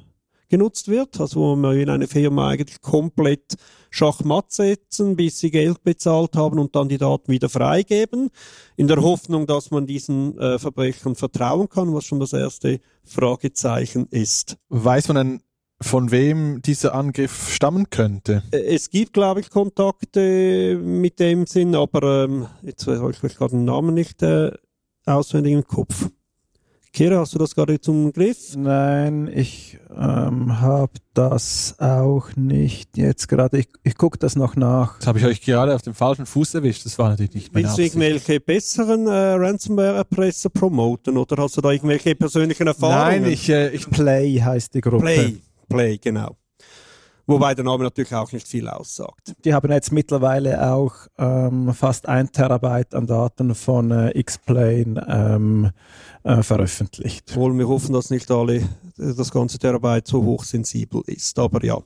[0.48, 3.56] genutzt wird, also wo man in eine Firma eigentlich komplett
[3.90, 8.30] Schachmatt setzen, bis sie Geld bezahlt haben und dann die Daten wieder freigeben,
[8.76, 14.06] in der Hoffnung, dass man diesen äh, Verbrechern vertrauen kann, was schon das erste Fragezeichen
[14.10, 14.58] ist.
[14.68, 15.42] Weiß man denn,
[15.80, 18.42] von wem dieser Angriff stammen könnte?
[18.50, 23.52] Äh, es gibt, glaube ich, Kontakte mit dem Sinn, aber ähm, jetzt habe ich gerade
[23.52, 24.52] den Namen nicht äh,
[25.06, 26.10] auswendig im Kopf.
[26.92, 28.56] Kira, hast du das gerade zum Griff?
[28.56, 33.58] Nein, ich ähm, habe das auch nicht jetzt gerade.
[33.58, 34.98] Ich, ich gucke das noch nach.
[34.98, 36.86] Das habe ich euch gerade auf dem falschen Fuß erwischt.
[36.86, 41.60] Das war natürlich nicht meine Willst du irgendwelche besseren äh, Ransomware-Erpresser promoten oder hast du
[41.60, 43.22] da irgendwelche persönlichen Erfahrungen?
[43.22, 45.04] Nein, ich, äh, ich Play heißt die Gruppe.
[45.04, 45.36] Play,
[45.68, 46.36] Play, genau.
[47.28, 49.34] Wobei der Name natürlich auch nicht viel aussagt.
[49.44, 55.70] Die haben jetzt mittlerweile auch ähm, fast ein Terabyte an Daten von äh, X-Plane ähm,
[56.22, 57.36] äh, veröffentlicht.
[57.36, 61.38] Wollen wir hoffen, dass nicht alle das ganze Terabyte so hochsensibel ist.
[61.38, 61.76] Aber ja.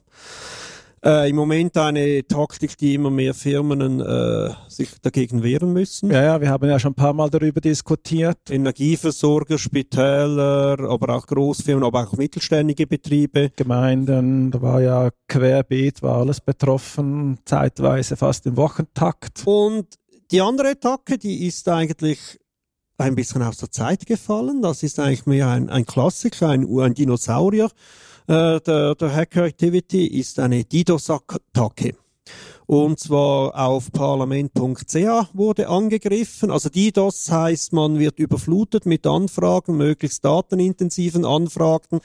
[1.04, 6.12] Äh, Im Moment eine Taktik, die immer mehr Firmen äh, sich dagegen wehren müssen.
[6.12, 8.38] Ja, ja, wir haben ja schon ein paar Mal darüber diskutiert.
[8.48, 13.50] Energieversorger, Spitäler, aber auch Großfirmen, aber auch mittelständige Betriebe.
[13.56, 19.42] Gemeinden, da war ja querbeet, war alles betroffen, zeitweise fast im Wochentakt.
[19.44, 19.98] Und
[20.30, 22.38] die andere Attacke, die ist eigentlich
[22.96, 24.62] ein bisschen aus der Zeit gefallen.
[24.62, 27.70] Das ist eigentlich mehr ein, ein Klassiker, ein, ein Dinosaurier
[28.28, 31.94] der, der Hacker Activity ist eine DDoS-Attacke.
[32.66, 34.94] Und zwar auf parlament.ch
[35.32, 36.50] wurde angegriffen.
[36.50, 42.00] Also DDoS heißt, man wird überflutet mit Anfragen, möglichst datenintensiven Anfragen,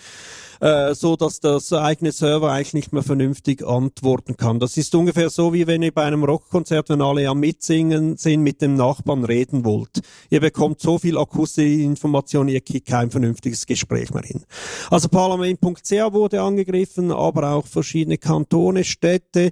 [0.60, 4.60] äh, so dass das eigene Server eigentlich nicht mehr vernünftig antworten kann.
[4.60, 8.41] Das ist ungefähr so, wie wenn ihr bei einem Rockkonzert, wenn alle am Mitsingen sind,
[8.41, 10.02] mit dem Nachbarn reden wollt.
[10.30, 14.43] Ihr bekommt so viel akustische Information, ihr kriegt kein vernünftiges Gespräch mehr hin.
[14.89, 19.52] Also parlament.ch wurde angegriffen, aber auch verschiedene Kantone, Städte,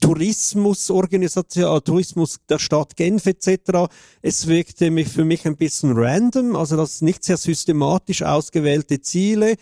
[0.00, 3.88] Tourismusorganisation, äh, Tourismus der Stadt Genf etc.
[4.22, 9.56] Es wirkte mich für mich ein bisschen random, also das nicht sehr systematisch ausgewählte Ziele.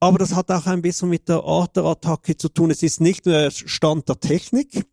[0.00, 2.70] Aber das hat auch ein bisschen mit der Art der Attacke zu tun.
[2.70, 4.86] Es ist nicht nur Stand der Technik.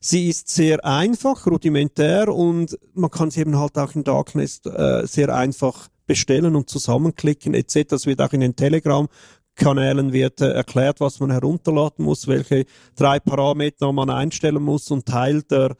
[0.00, 5.06] Sie ist sehr einfach, rudimentär und man kann sie eben halt auch in Darkness äh,
[5.06, 7.88] sehr einfach bestellen und zusammenklicken etc.
[7.88, 9.08] Das wird auch in den Telegram
[9.56, 15.06] Kanälen wird äh, erklärt, was man herunterladen muss, welche drei Parameter man einstellen muss und
[15.06, 15.76] Teil der,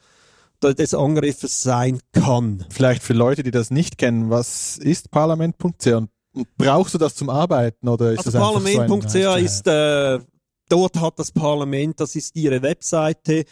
[0.61, 2.65] der, des Angriffes sein kann.
[2.69, 5.87] Vielleicht für Leute, die das nicht kennen, was ist parlament.ch
[6.35, 10.19] und brauchst du das zum Arbeiten oder ist also das Parlament.ch so ist, äh,
[10.69, 13.45] dort hat das Parlament, das ist ihre Webseite,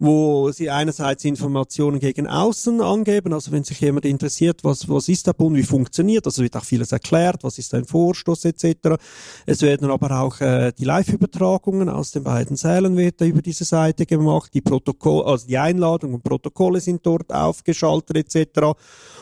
[0.00, 5.26] wo sie einerseits Informationen gegen außen angeben, also wenn sich jemand interessiert, was, was ist
[5.26, 8.96] der Bund, wie funktioniert, also wird auch vieles erklärt, was ist ein Vorstoß etc.
[9.44, 14.06] Es werden aber auch äh, die Live-Übertragungen aus den beiden Sälen wird über diese Seite
[14.06, 18.74] gemacht, die Protokolle, also die Einladungen und Protokolle sind dort aufgeschaltet etc.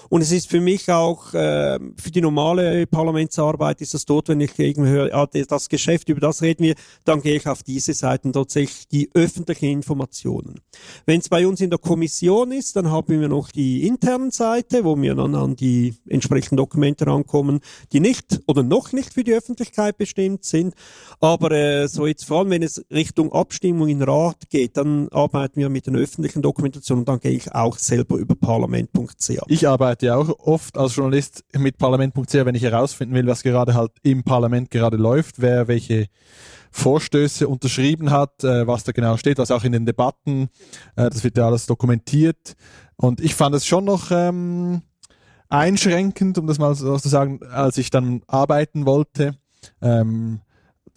[0.08, 4.40] Und es ist für mich auch, äh, für die normale Parlamentsarbeit ist es dort, wenn
[4.40, 7.92] ich irgendwie höre, ah, das Geschäft, über das reden wir, dann gehe ich auf diese
[7.94, 10.60] Seiten tatsächlich die öffentlichen Informationen.
[11.06, 14.84] Wenn es bei uns in der Kommission ist, dann haben wir noch die internen Seite,
[14.84, 17.60] wo wir dann an die entsprechenden Dokumente rankommen,
[17.92, 20.74] die nicht oder noch nicht für die Öffentlichkeit bestimmt sind.
[21.20, 25.60] Aber äh, so jetzt vor allem, wenn es Richtung Abstimmung in Rat geht, dann arbeiten
[25.60, 29.30] wir mit den öffentlichen Dokumentationen und dann gehe ich auch selber über parlament.ch.
[29.48, 33.74] Ich arbeite ja auch oft als Journalist mit parlament.ch, wenn ich herausfinden will, was gerade
[33.74, 36.06] halt im Parlament gerade läuft, wer welche
[36.70, 40.48] Vorstöße unterschrieben hat, äh, was da genau steht, was auch in den Debatten,
[40.96, 42.54] äh, das wird ja alles dokumentiert.
[42.96, 44.82] Und ich fand es schon noch ähm,
[45.48, 49.36] einschränkend, um das mal so zu sagen, als ich dann arbeiten wollte.
[49.80, 50.40] Ähm,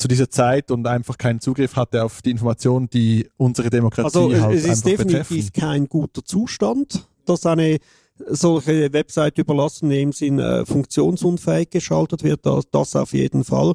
[0.02, 4.42] zu dieser Zeit und einfach keinen Zugriff hatte auf die Informationen, die unsere Demokratie also,
[4.42, 5.54] halt es ist definitiv betreffen.
[5.54, 7.78] kein guter Zustand, dass eine
[8.28, 13.74] solche Website überlassen, indem sie äh, funktionsunfähig geschaltet wird, das, das auf jeden Fall.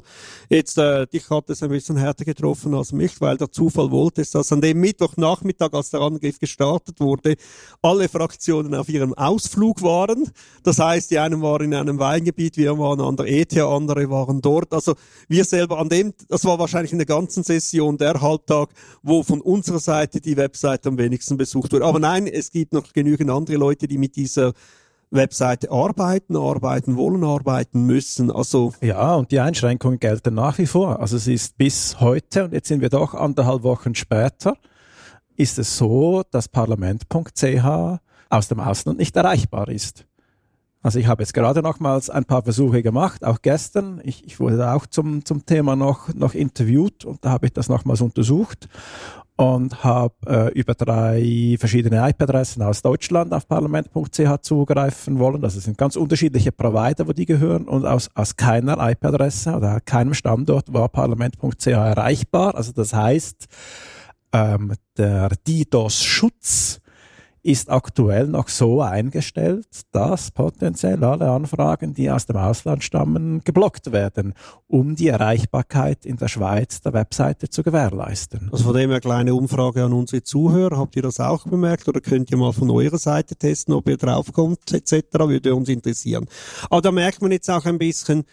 [0.49, 4.21] Jetzt, äh, dich hat es ein bisschen härter getroffen als mich, weil der Zufall wollte
[4.21, 7.35] es, dass an dem Mittwochnachmittag, als der Angriff gestartet wurde,
[7.81, 10.29] alle Fraktionen auf ihrem Ausflug waren.
[10.63, 14.41] Das heißt, die einen waren in einem Weingebiet, wir waren an der ETH, andere waren
[14.41, 14.73] dort.
[14.73, 14.95] Also
[15.27, 18.69] wir selber an dem, das war wahrscheinlich in der ganzen Session der Halbtag,
[19.03, 21.85] wo von unserer Seite die Website am wenigsten besucht wurde.
[21.85, 24.36] Aber nein, es gibt noch genügend andere Leute, die mit dieser
[25.09, 28.31] Webseite arbeiten, arbeiten wollen, arbeiten müssen.
[28.31, 30.99] Also ja, und die Einschränkungen gelten nach wie vor.
[30.99, 34.57] Also es ist bis heute, und jetzt sind wir doch anderthalb Wochen später,
[35.35, 40.05] ist es so, dass parlament.ch aus dem Ausland nicht erreichbar ist.
[40.81, 43.99] Also ich habe jetzt gerade nochmals ein paar Versuche gemacht, auch gestern.
[44.03, 47.69] Ich, ich wurde auch zum, zum Thema noch, noch interviewt und da habe ich das
[47.69, 48.67] nochmals untersucht
[49.37, 55.41] und habe äh, über drei verschiedene IP-Adressen aus Deutschland auf parlament.ch zugreifen wollen.
[55.41, 60.15] Das sind ganz unterschiedliche Provider, wo die gehören und aus, aus keiner IP-Adresse oder keinem
[60.15, 62.55] Standort war parlament.ch erreichbar.
[62.55, 63.45] Also das heißt,
[64.33, 66.81] ähm, der DDoS-Schutz
[67.43, 73.91] ist aktuell noch so eingestellt, dass potenziell alle Anfragen, die aus dem Ausland stammen, geblockt
[73.91, 74.33] werden,
[74.67, 78.49] um die Erreichbarkeit in der Schweiz der Webseite zu gewährleisten.
[78.51, 80.77] Also von dem eine kleine Umfrage an unsere Zuhörer.
[80.77, 83.97] Habt ihr das auch bemerkt oder könnt ihr mal von eurer Seite testen, ob ihr
[83.97, 85.05] draufkommt etc.
[85.13, 86.27] Würde uns interessieren.
[86.69, 88.25] Aber da merkt man jetzt auch ein bisschen,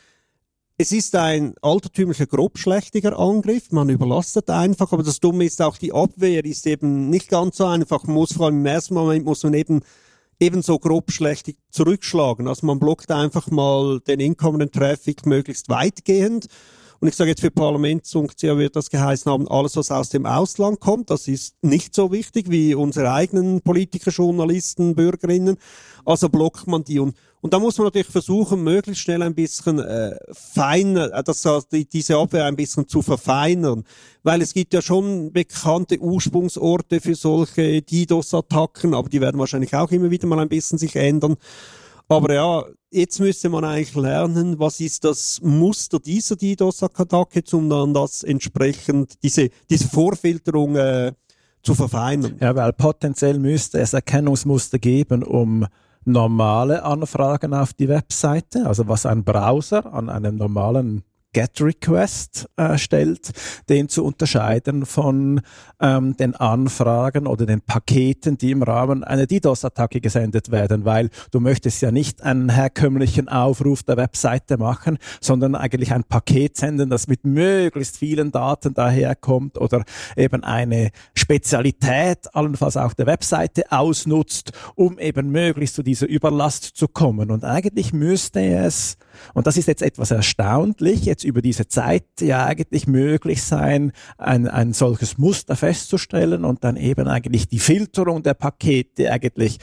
[0.76, 3.70] es ist ein altertümlicher, grobschlächtiger Angriff.
[3.70, 7.66] Man überlastet einfach, aber das Dumme ist auch, die Abwehr ist eben nicht ganz so
[7.66, 8.02] einfach.
[8.04, 9.82] Man muss vor allem im ersten Moment muss man eben
[10.40, 12.48] ebenso grobschlächtig zurückschlagen.
[12.48, 16.48] Also man blockt einfach mal den inkommenden Traffic möglichst weitgehend.
[16.98, 20.80] Und ich sage jetzt für Parlamentsfunktion wird das geheißen haben, alles was aus dem Ausland
[20.80, 25.58] kommt, das ist nicht so wichtig wie unsere eigenen Politiker, Journalisten, Bürgerinnen.
[26.04, 27.00] Also blockt man die.
[27.00, 31.46] Und, und da muss man natürlich versuchen, möglichst schnell ein bisschen äh, feiner, äh, das,
[31.70, 33.84] die, diese Abwehr ein bisschen zu verfeinern.
[34.22, 39.90] Weil es gibt ja schon bekannte Ursprungsorte für solche DDoS-Attacken, aber die werden wahrscheinlich auch
[39.90, 41.36] immer wieder mal ein bisschen sich ändern.
[42.08, 47.92] Aber ja, jetzt müsste man eigentlich lernen, was ist das Muster dieser DDoS-Attacke, um dann
[47.92, 51.12] das entsprechend, diese, diese Vorfilterung äh,
[51.62, 52.38] zu verfeinern.
[52.40, 55.66] Ja, weil potenziell müsste es Erkennungsmuster geben, um
[56.04, 63.32] normale Anfragen auf die Webseite, also was ein Browser an einem normalen GET-Request äh, stellt,
[63.68, 65.42] den zu unterscheiden von
[65.80, 71.40] ähm, den Anfragen oder den Paketen, die im Rahmen einer DDoS-Attacke gesendet werden, weil du
[71.40, 77.06] möchtest ja nicht einen herkömmlichen Aufruf der Webseite machen, sondern eigentlich ein Paket senden, das
[77.06, 79.84] mit möglichst vielen Daten daherkommt oder
[80.16, 86.88] eben eine Spezialität, allenfalls auch der Webseite ausnutzt, um eben möglichst zu dieser Überlast zu
[86.88, 87.30] kommen.
[87.30, 88.96] Und eigentlich müsste es,
[89.34, 94.48] und das ist jetzt etwas erstaunlich, jetzt über diese Zeit ja eigentlich möglich sein, ein,
[94.48, 99.58] ein solches Muster festzustellen und dann eben eigentlich die Filterung der Pakete eigentlich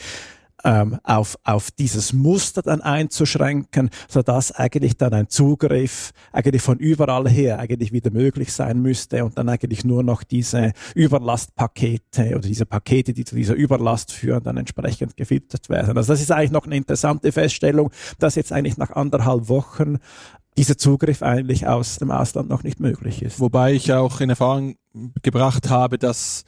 [0.64, 6.78] ähm, auf, auf dieses Muster dann einzuschränken, so dass eigentlich dann ein Zugriff eigentlich von
[6.78, 12.48] überall her eigentlich wieder möglich sein müsste und dann eigentlich nur noch diese Überlastpakete oder
[12.48, 15.98] diese Pakete, die zu dieser Überlast führen, dann entsprechend gefiltert werden.
[15.98, 19.98] Also das ist eigentlich noch eine interessante Feststellung, dass jetzt eigentlich nach anderthalb Wochen
[20.58, 23.40] dieser Zugriff eigentlich aus dem Ausland noch nicht möglich ist.
[23.40, 24.76] Wobei ich auch in Erfahrung
[25.22, 26.44] gebracht habe, dass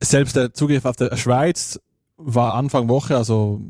[0.00, 1.78] selbst der Zugriff auf der Schweiz
[2.20, 3.60] war Anfang Woche, also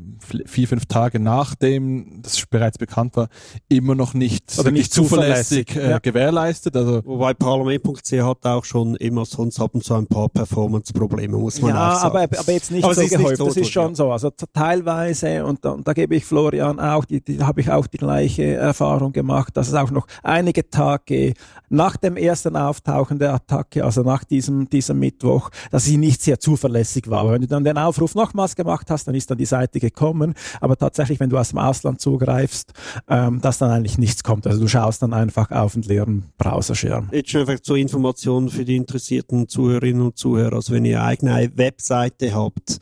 [0.45, 3.29] vier, fünf Tage nachdem das bereits bekannt war,
[3.67, 5.99] immer noch nicht, Oder nicht zuverlässig, zuverlässig äh, ja.
[5.99, 6.75] gewährleistet.
[6.75, 11.71] Also Wobei Parlament.ch hat auch schon immer sonst haben so ein paar Performance-Probleme, muss man
[11.71, 12.17] ja, auch sagen.
[12.17, 13.95] Aber, aber jetzt nicht aber so gehäuft, nicht so das ist schon ja.
[13.95, 14.11] so.
[14.11, 17.85] Also teilweise, und da, und da gebe ich Florian auch, die, die habe ich auch
[17.85, 21.33] die gleiche Erfahrung gemacht, dass es auch noch einige Tage
[21.69, 26.39] nach dem ersten Auftauchen der Attacke, also nach diesem, diesem Mittwoch, dass sie nicht sehr
[26.39, 27.19] zuverlässig war.
[27.19, 29.79] Aber wenn du dann den Aufruf nochmal nochmals gemacht hast, dann ist dann die Seite
[29.79, 30.33] gekommen.
[30.61, 32.73] Aber tatsächlich, wenn du aus dem Ausland zugreifst,
[33.09, 34.47] ähm, dass dann eigentlich nichts kommt.
[34.47, 37.09] Also du schaust dann einfach auf einen leeren Browserschirm.
[37.11, 40.55] Jetzt schon einfach zur Information für die interessierten Zuhörerinnen und Zuhörer.
[40.55, 42.79] Also wenn ihr eigene Webseite habt,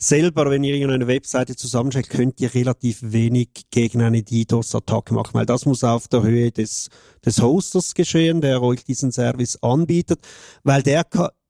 [0.00, 5.46] selber, wenn ihr irgendeine Webseite zusammenstellt, könnt ihr relativ wenig gegen eine DDoS-Attacke machen, weil
[5.46, 6.88] das muss auf der Höhe des,
[7.24, 10.20] des Hosters geschehen, der euch diesen Service anbietet,
[10.62, 11.04] weil der,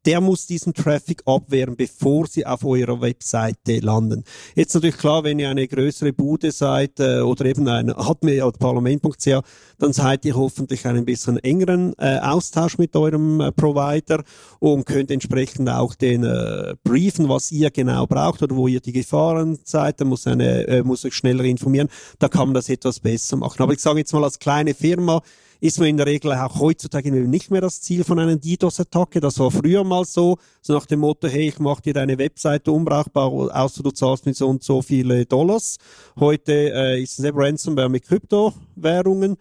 [0.08, 4.24] der muss diesen Traffic abwehren, bevor sie auf eurer Webseite landen.
[4.54, 8.56] Jetzt natürlich klar, wenn ihr eine größere Bude seid äh, oder eben ein Admin oder
[8.56, 9.42] Parlament.ch,
[9.76, 14.24] dann seid ihr hoffentlich einen bisschen engeren äh, Austausch mit eurem äh, Provider
[14.60, 18.92] und könnt entsprechend auch den äh, briefen, was ihr genau braucht oder wo ihr die
[18.92, 20.00] Gefahren seid.
[20.00, 21.90] Da muss eine äh, muss euch schneller informieren.
[22.18, 23.62] Da kann man das etwas besser machen.
[23.62, 25.20] Aber ich sage jetzt mal als kleine Firma
[25.60, 29.20] ist man in der Regel auch heutzutage nicht mehr das Ziel von einer DDoS-Attacke.
[29.20, 32.70] Das war früher mal so, so nach dem Motto, hey, ich mache dir deine Webseite
[32.70, 35.78] unbrauchbar, außer du zahlst mir so und so viele Dollars.
[36.18, 39.32] Heute äh, ist es eben Ransomware mit Kryptowährungen.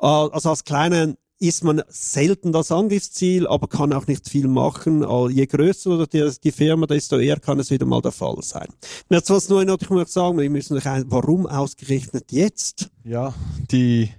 [0.00, 5.02] Äh, also als kleiner ist man selten das Angriffsziel, aber kann auch nicht viel machen.
[5.02, 8.68] Äh, je größer die, die Firma, desto eher kann es wieder mal der Fall sein.
[9.10, 12.90] Jetzt was nur noch ich sagen, wir müssen warum ausgerechnet jetzt?
[13.04, 13.34] Ja,
[13.70, 14.10] die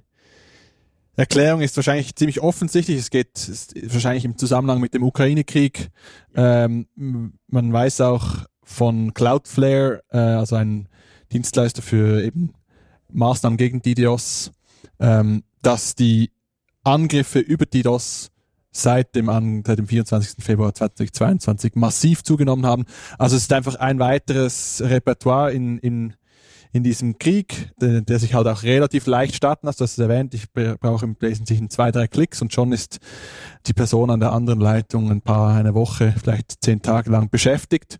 [1.17, 2.99] Erklärung ist wahrscheinlich ziemlich offensichtlich.
[2.99, 3.51] Es geht
[3.91, 5.89] wahrscheinlich im Zusammenhang mit dem Ukraine-Krieg.
[6.35, 10.87] Ähm, man weiß auch von Cloudflare, äh, also ein
[11.31, 12.53] Dienstleister für eben
[13.11, 14.51] Maßnahmen gegen DDoS,
[14.99, 16.31] ähm, dass die
[16.83, 18.29] Angriffe über DDoS
[18.71, 20.43] seit dem, an, seit dem 24.
[20.43, 22.85] Februar 2022 massiv zugenommen haben.
[23.17, 26.13] Also es ist einfach ein weiteres Repertoire in, in
[26.71, 29.81] in diesem Krieg, der, der, sich halt auch relativ leicht starten lässt.
[29.81, 32.99] Das ist erwähnt, ich brauche im Wesentlichen zwei, drei Klicks und schon ist
[33.65, 37.99] die Person an der anderen Leitung ein paar, eine Woche, vielleicht zehn Tage lang beschäftigt.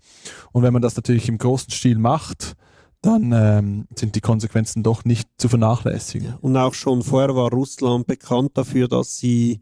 [0.51, 2.55] Und wenn man das natürlich im großen Stil macht,
[3.01, 6.35] dann ähm, sind die Konsequenzen doch nicht zu vernachlässigen.
[6.41, 9.61] Und auch schon vorher war Russland bekannt dafür, dass sie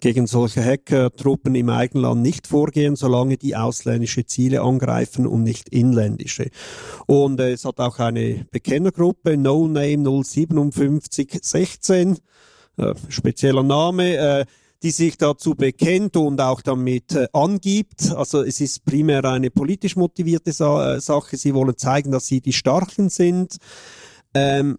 [0.00, 6.50] gegen solche Hackertruppen im Eigenland nicht vorgehen, solange die ausländische Ziele angreifen und nicht inländische.
[7.06, 12.18] Und äh, es hat auch eine Bekennergruppe, No Name 05716,
[12.76, 14.44] äh, spezieller Name, äh,
[14.82, 18.12] die sich dazu bekennt und auch damit äh, angibt.
[18.14, 21.38] Also es ist primär eine politisch motivierte Sa äh, Sache.
[21.38, 23.56] Sie wollen zeigen, dass sie die Starken sind.
[24.34, 24.76] Ähm,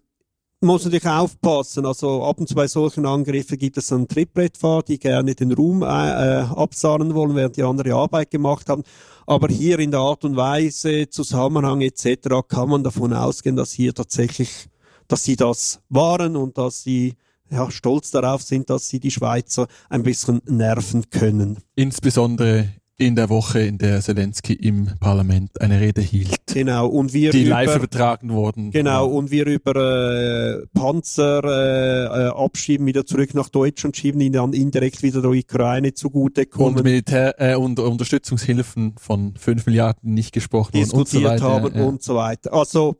[0.60, 1.86] muss natürlich aufpassen.
[1.86, 5.82] Also ab und zu bei solchen Angriffen gibt es einen Trittbrettfahrer, die gerne den Ruhm
[5.82, 8.82] äh, äh, absahnen wollen, während die andere Arbeit gemacht haben.
[9.26, 12.28] Aber hier in der Art und Weise, Zusammenhang etc.
[12.48, 14.68] kann man davon ausgehen, dass hier tatsächlich,
[15.06, 17.14] dass sie das waren und dass sie
[17.50, 21.58] ja, stolz darauf sind, dass sie die Schweizer ein bisschen nerven können.
[21.76, 26.34] Insbesondere in der Woche, in der Zelensky im Parlament eine Rede hielt.
[26.52, 28.72] Genau, und wir die über, live übertragen wurden.
[28.72, 34.32] Genau, und wir über äh, Panzer äh, äh, abschieben, wieder zurück nach Deutschland schieben, ihn
[34.32, 36.76] dann indirekt wieder der Ukraine zugutekommen.
[36.76, 41.44] Und Militär äh, und Unterstützungshilfen von 5 Milliarden nicht gesprochen wurden und so weiter.
[41.44, 41.84] haben ja.
[41.84, 42.52] und so weiter.
[42.52, 42.96] Also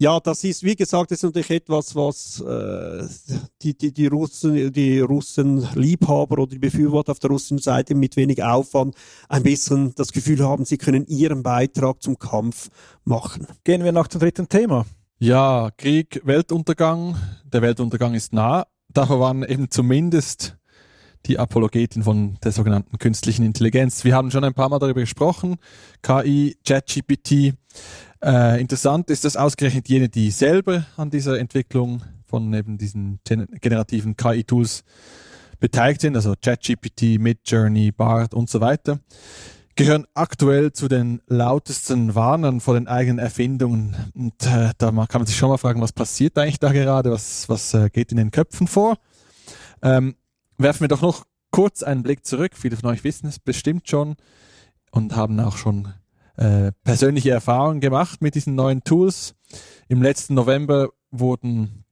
[0.00, 3.06] ja, das ist, wie gesagt, das ist natürlich etwas, was äh,
[3.60, 8.16] die, die, die Russen, die Russen Liebhaber oder die Befürworter auf der russischen Seite mit
[8.16, 8.94] wenig Aufwand
[9.28, 12.70] ein bisschen das Gefühl haben, sie können ihren Beitrag zum Kampf
[13.04, 13.46] machen.
[13.62, 14.86] Gehen wir noch zum dritten Thema.
[15.18, 17.16] Ja, Krieg, Weltuntergang.
[17.52, 18.66] Der Weltuntergang ist nah.
[18.88, 20.56] Davor waren eben zumindest
[21.26, 24.02] die Apologetin von der sogenannten künstlichen Intelligenz.
[24.04, 25.56] Wir haben schon ein paar Mal darüber gesprochen.
[26.00, 27.52] KI, ChatGPT.
[28.22, 34.16] Äh, interessant ist, dass ausgerechnet jene, die selber an dieser Entwicklung von eben diesen generativen
[34.16, 34.84] KI-Tools
[35.58, 39.00] beteiligt sind, also ChatGPT, Midjourney, BART und so weiter,
[39.74, 43.96] gehören aktuell zu den lautesten Warnern vor den eigenen Erfindungen.
[44.14, 47.48] Und äh, da kann man sich schon mal fragen, was passiert eigentlich da gerade, was,
[47.48, 48.96] was äh, geht in den Köpfen vor.
[49.82, 50.16] Ähm,
[50.58, 52.52] werfen wir doch noch kurz einen Blick zurück.
[52.54, 54.16] Viele von euch wissen es bestimmt schon
[54.90, 55.88] und haben auch schon
[56.36, 59.34] äh, persönliche Erfahrungen gemacht mit diesen neuen Tools.
[59.88, 61.84] Im letzten November wurden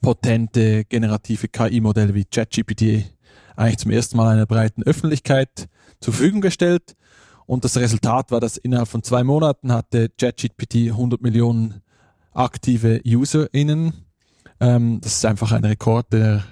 [0.00, 3.10] potente generative KI-Modelle wie ChatGPT
[3.56, 5.68] eigentlich zum ersten Mal einer breiten Öffentlichkeit
[6.00, 6.94] zur Verfügung gestellt.
[7.46, 11.82] Und das Resultat war, dass innerhalb von zwei Monaten hatte ChatGPT 100 Millionen
[12.32, 13.92] aktive UserInnen.
[14.60, 16.44] Ähm, das ist einfach ein Rekord, der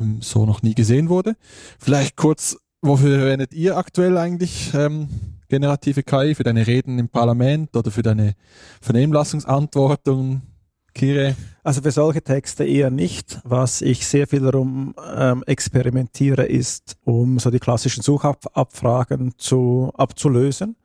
[0.00, 1.36] ähm, so noch nie gesehen wurde.
[1.78, 5.08] Vielleicht kurz, wofür verwendet ihr aktuell eigentlich ähm,
[5.48, 8.34] generative KI für deine Reden im Parlament oder für deine
[8.80, 10.42] Vernehmlassungsantwortung,
[10.94, 11.36] Kire?
[11.62, 13.40] Also für solche Texte eher nicht.
[13.44, 20.76] Was ich sehr viel darum ähm, experimentiere, ist, um so die klassischen Suchabfragen zu, abzulösen.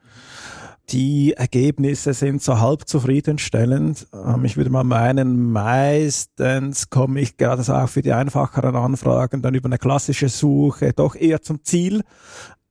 [0.90, 4.06] Die Ergebnisse sind so halb zufriedenstellend.
[4.14, 9.56] Ähm, ich würde mal meinen, meistens komme ich gerade auch für die einfacheren Anfragen dann
[9.56, 12.04] über eine klassische Suche doch eher zum Ziel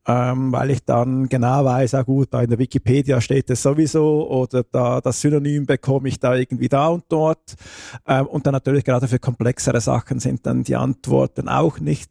[0.07, 4.29] ähm, weil ich dann genau weiß, ah gut, da in der Wikipedia steht es sowieso
[4.29, 7.55] oder da das Synonym bekomme ich da irgendwie da und dort.
[8.07, 12.11] Ähm, und dann natürlich gerade für komplexere Sachen sind dann die Antworten auch nicht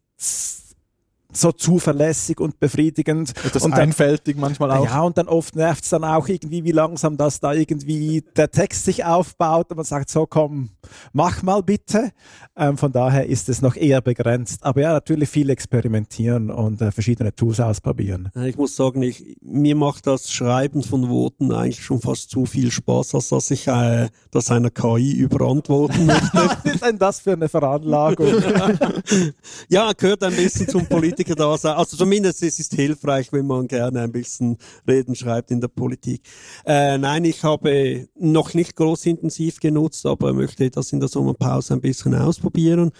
[1.33, 3.31] so zuverlässig und befriedigend.
[3.45, 4.85] Etwas und dann, einfältig manchmal auch.
[4.85, 8.51] Ja, und dann oft nervt es dann auch irgendwie, wie langsam das da irgendwie der
[8.51, 10.69] Text sich aufbaut und man sagt, so komm,
[11.13, 12.11] mach mal bitte.
[12.55, 14.63] Ähm, von daher ist es noch eher begrenzt.
[14.63, 18.29] Aber ja, natürlich viel experimentieren und äh, verschiedene Tools ausprobieren.
[18.45, 22.71] Ich muss sagen, ich, mir macht das Schreiben von Worten eigentlich schon fast zu viel
[22.71, 26.29] Spaß, als dass ich äh, das einer KI überantworten möchte.
[26.33, 28.27] Was ist denn das für eine Veranlagung?
[29.69, 31.75] ja, gehört ein bisschen zum Politiker da sein.
[31.75, 36.21] Also zumindest es ist hilfreich, wenn man gerne ein bisschen Reden schreibt in der Politik.
[36.65, 41.73] Äh, nein, ich habe noch nicht groß intensiv genutzt, aber möchte das in der Sommerpause
[41.73, 42.91] ein bisschen ausprobieren.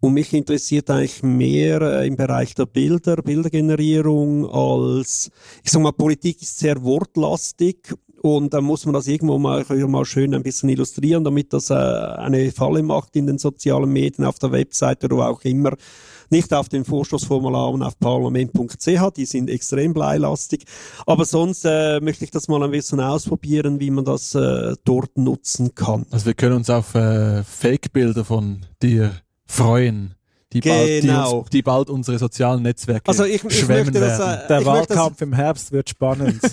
[0.00, 5.30] Und mich interessiert eigentlich mehr äh, im Bereich der Bilder, Bildergenerierung als,
[5.62, 10.04] ich sag mal, Politik ist sehr wortlastig und da muss man das irgendwo mal, mal
[10.04, 14.38] schön ein bisschen illustrieren, damit das äh, eine Falle macht in den sozialen Medien, auf
[14.38, 15.74] der Webseite oder wo auch immer.
[16.30, 20.64] Nicht auf den Vorstoßformularen auf parlament.ch, die sind extrem bleilastig.
[21.06, 25.16] Aber sonst äh, möchte ich das mal ein bisschen ausprobieren, wie man das äh, dort
[25.16, 26.06] nutzen kann.
[26.10, 29.12] Also wir können uns auf äh, Fake-Bilder von dir
[29.46, 30.14] freuen.
[30.52, 30.76] Die, genau.
[30.76, 34.44] bald, die, uns, die bald unsere sozialen Netzwerke also ich, ich schwemmen möchte das, werden.
[34.44, 36.40] äh, Der ich möchte Wahlkampf im Herbst wird spannend.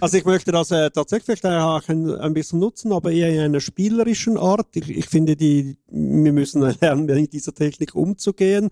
[0.00, 3.60] Also ich möchte das äh, tatsächlich auch ein, ein bisschen nutzen, aber eher in einer
[3.60, 4.66] spielerischen Art.
[4.74, 8.70] Ich, ich finde, die, wir müssen lernen, mit dieser Technik umzugehen.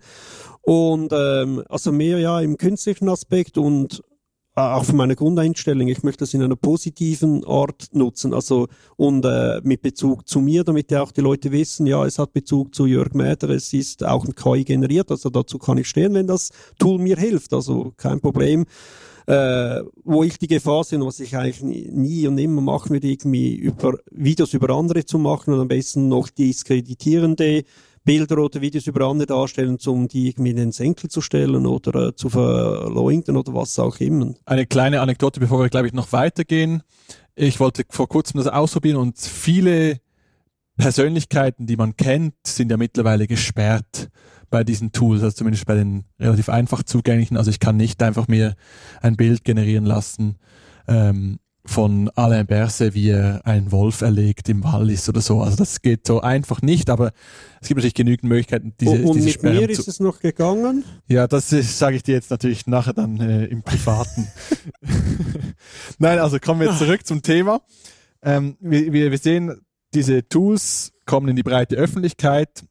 [0.61, 4.03] Und ähm, also mehr ja im künstlichen Aspekt und
[4.57, 9.61] auch für meine Grundeinstellung, ich möchte das in einer positiven Art nutzen, also und äh,
[9.63, 12.87] mit Bezug zu mir, damit ja auch die Leute wissen, ja, es hat Bezug zu
[12.87, 16.49] Jörg Mäder, es ist auch ein KI generiert, also dazu kann ich stehen, wenn das
[16.79, 18.65] Tool mir hilft, also kein Problem.
[19.27, 23.09] Äh, wo ich die Gefahr sehe, was ich eigentlich nie, nie und immer machen würde,
[23.09, 27.65] irgendwie über Videos über andere zu machen und am besten noch diskreditierende
[28.07, 32.07] Bilder oder Videos über andere darstellen, um die irgendwie in den Senkel zu stellen oder
[32.07, 34.33] äh, zu verleugnen oder was auch immer.
[34.45, 36.83] Eine kleine Anekdote, bevor wir, glaube ich, noch weitergehen.
[37.35, 39.99] Ich wollte vor kurzem das ausprobieren und viele
[40.77, 44.09] Persönlichkeiten, die man kennt, sind ja mittlerweile gesperrt
[44.49, 47.35] bei diesen Tools, also zumindest bei den relativ einfach zugänglichen.
[47.35, 48.55] Also ich kann nicht einfach mir
[49.01, 50.37] ein Bild generieren lassen
[50.87, 55.41] ähm, von Alain Berset, wie er einen Wolf erlegt im Wallis oder so.
[55.41, 57.11] Also das geht so einfach nicht, aber
[57.61, 59.81] es gibt natürlich genügend Möglichkeiten, diese, und diese mit Sperren mir zu...
[59.81, 60.83] ist es noch gegangen.
[61.07, 64.27] Ja, das sage ich dir jetzt natürlich nachher dann äh, im Privaten.
[65.99, 67.61] Nein, also kommen wir jetzt zurück zum Thema.
[68.23, 69.61] Ähm, wir, wir sehen,
[69.93, 72.63] diese Tools kommen in die breite Öffentlichkeit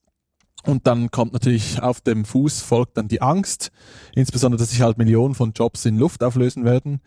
[0.66, 3.70] und dann kommt natürlich auf dem Fuß folgt dann die Angst,
[4.14, 7.00] insbesondere, dass sich halt Millionen von Jobs in Luft auflösen werden.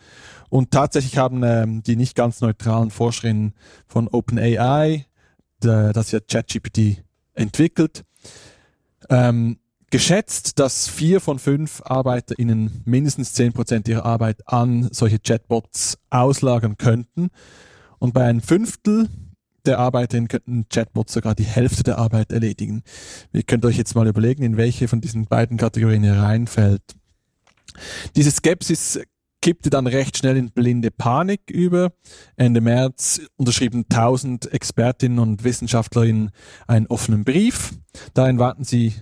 [0.50, 3.54] Und tatsächlich haben ähm, die nicht ganz neutralen Forscherinnen
[3.86, 5.06] von OpenAI,
[5.60, 7.04] das ja ChatGPT
[7.34, 8.06] entwickelt,
[9.10, 9.58] ähm,
[9.90, 16.78] geschätzt, dass vier von fünf ArbeiterInnen mindestens zehn Prozent ihrer Arbeit an solche Chatbots auslagern
[16.78, 17.30] könnten.
[17.98, 19.10] Und bei einem Fünftel
[19.66, 22.84] der Arbeiterinnen könnten Chatbots sogar die Hälfte der Arbeit erledigen.
[23.34, 26.82] Ihr könnt euch jetzt mal überlegen, in welche von diesen beiden Kategorien ihr reinfällt.
[28.16, 29.00] Diese Skepsis
[29.42, 31.94] kippte dann recht schnell in blinde Panik über.
[32.36, 36.32] Ende März unterschrieben 1000 Expertinnen und Wissenschaftlerinnen
[36.68, 37.74] einen offenen Brief.
[38.14, 38.94] Darin warten sie,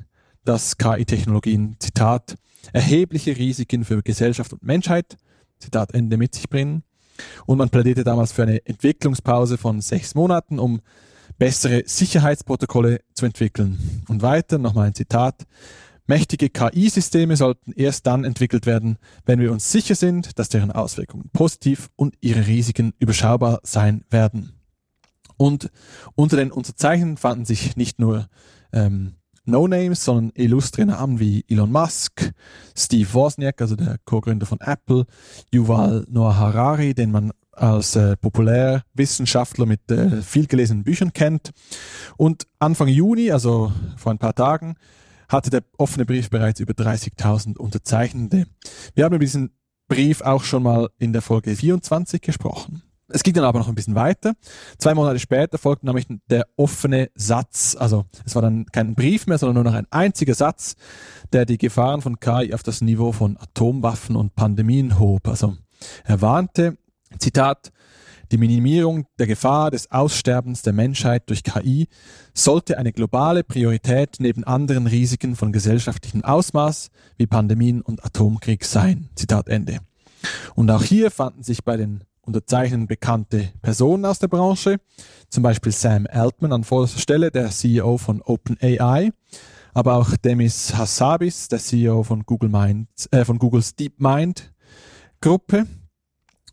[0.44, 2.36] dass KI-Technologien, Zitat,
[2.74, 5.18] erhebliche Risiken für Gesellschaft und Menschheit,
[5.60, 6.84] Zitat Ende, mit sich bringen.
[7.46, 10.82] Und man plädierte damals für eine Entwicklungspause von sechs Monaten, um
[11.38, 14.04] bessere Sicherheitsprotokolle zu entwickeln.
[14.08, 15.46] Und weiter nochmal ein Zitat.
[16.08, 21.30] Mächtige KI-Systeme sollten erst dann entwickelt werden, wenn wir uns sicher sind, dass deren Auswirkungen
[21.34, 24.54] positiv und ihre Risiken überschaubar sein werden.
[25.36, 25.70] Und
[26.16, 28.30] unter den Unterzeichnern fanden sich nicht nur
[28.72, 29.17] ähm,
[29.48, 32.32] No-Names, sondern illustre Namen wie Elon Musk,
[32.76, 35.06] Steve Wozniak, also der Co-Gründer von Apple,
[35.54, 41.52] Yuval Noah Harari, den man als äh, Populärwissenschaftler mit äh, viel gelesenen Büchern kennt.
[42.16, 44.76] Und Anfang Juni, also vor ein paar Tagen,
[45.28, 48.46] hatte der offene Brief bereits über 30.000 Unterzeichnende.
[48.96, 49.52] Wir haben über diesen
[49.88, 52.84] Brief auch schon mal in der Folge 24 gesprochen.
[53.10, 54.34] Es ging dann aber noch ein bisschen weiter.
[54.78, 57.76] Zwei Monate später folgte nämlich der offene Satz.
[57.80, 60.76] Also es war dann kein Brief mehr, sondern nur noch ein einziger Satz,
[61.32, 65.28] der die Gefahren von KI auf das Niveau von Atomwaffen und Pandemien hob.
[65.28, 65.56] Also
[66.04, 66.78] er warnte,
[67.18, 67.72] Zitat,
[68.32, 71.88] die Minimierung der Gefahr des Aussterbens der Menschheit durch KI
[72.34, 79.08] sollte eine globale Priorität neben anderen Risiken von gesellschaftlichem Ausmaß wie Pandemien und Atomkrieg sein.
[79.16, 79.80] Zitat Ende.
[80.56, 84.78] Und auch hier fanden sich bei den Unterzeichnen bekannte Personen aus der Branche,
[85.30, 89.12] zum Beispiel Sam Altman an vorderster Stelle, der CEO von OpenAI,
[89.74, 94.52] aber auch Demis Hassabis, der CEO von Google Mind, äh, von Googles DeepMind
[95.22, 95.66] Gruppe.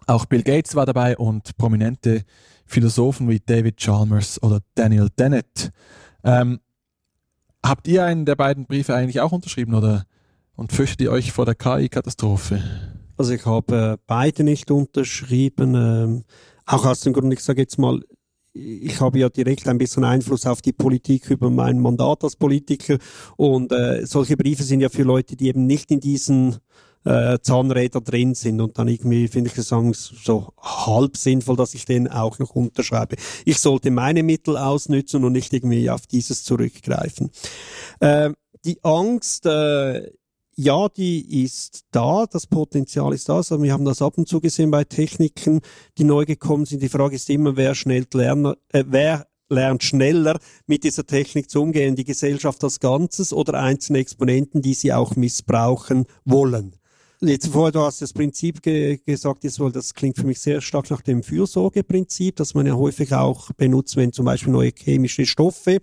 [0.06, 2.22] Auch Bill Gates war dabei und prominente
[2.66, 5.70] Philosophen wie David Chalmers oder Daniel Dennett.
[6.22, 6.60] Ähm,
[7.64, 10.04] habt ihr einen der beiden Briefe eigentlich auch unterschrieben oder
[10.56, 12.62] und fürchtet ihr euch vor der KI-Katastrophe?
[13.16, 16.24] Also ich habe äh, beide nicht unterschrieben, ähm,
[16.66, 18.00] auch aus dem Grund, ich sage jetzt mal,
[18.52, 22.98] ich habe ja direkt ein bisschen Einfluss auf die Politik über mein Mandat als Politiker
[23.36, 26.58] und äh, solche Briefe sind ja für Leute, die eben nicht in diesen
[27.04, 31.84] äh, Zahnräder drin sind und dann irgendwie finde ich es so halb sinnvoll, dass ich
[31.84, 33.16] den auch noch unterschreibe.
[33.44, 37.30] Ich sollte meine Mittel ausnützen und nicht irgendwie auf dieses zurückgreifen.
[38.00, 38.30] Äh,
[38.64, 40.10] die Angst, äh,
[40.56, 43.36] ja, die ist da, das Potenzial ist da.
[43.36, 45.60] Also wir haben das ab und zu gesehen bei Techniken,
[45.98, 46.82] die neu gekommen sind.
[46.82, 51.62] Die Frage ist immer, wer schnell lernt, äh, wer lernt schneller mit dieser Technik zu
[51.62, 56.76] umgehen, die Gesellschaft als Ganzes oder einzelne Exponenten, die sie auch missbrauchen wollen.
[57.20, 61.00] Jetzt vorher, du hast das Prinzip ge gesagt, das klingt für mich sehr stark nach
[61.00, 65.80] dem Fürsorgeprinzip, das man ja häufig auch benutzt, wenn zum Beispiel neue chemische Stoffe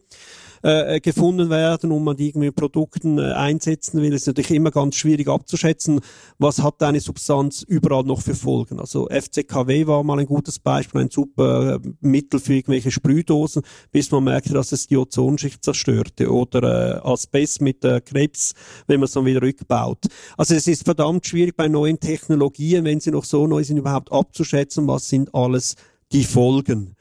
[0.64, 4.72] äh, gefunden werden und man die irgendwie in Produkten äh, einsetzen will, ist natürlich immer
[4.72, 6.02] ganz schwierig abzuschätzen,
[6.38, 8.80] was hat eine Substanz überall noch für Folgen.
[8.80, 14.12] Also FCKW war mal ein gutes Beispiel, ein super äh, Mittel für irgendwelche Sprühdosen, bis
[14.12, 18.54] man merkte, dass es die Ozonschicht zerstörte oder äh, Asbest mit äh, Krebs,
[18.88, 20.06] wenn man es dann wieder rückbaut.
[20.38, 24.12] Also es ist verdammt schwierig bei neuen Technologien, wenn sie noch so neu sind, überhaupt
[24.12, 25.76] abzuschätzen, was sind alles
[26.12, 26.96] die Folgen.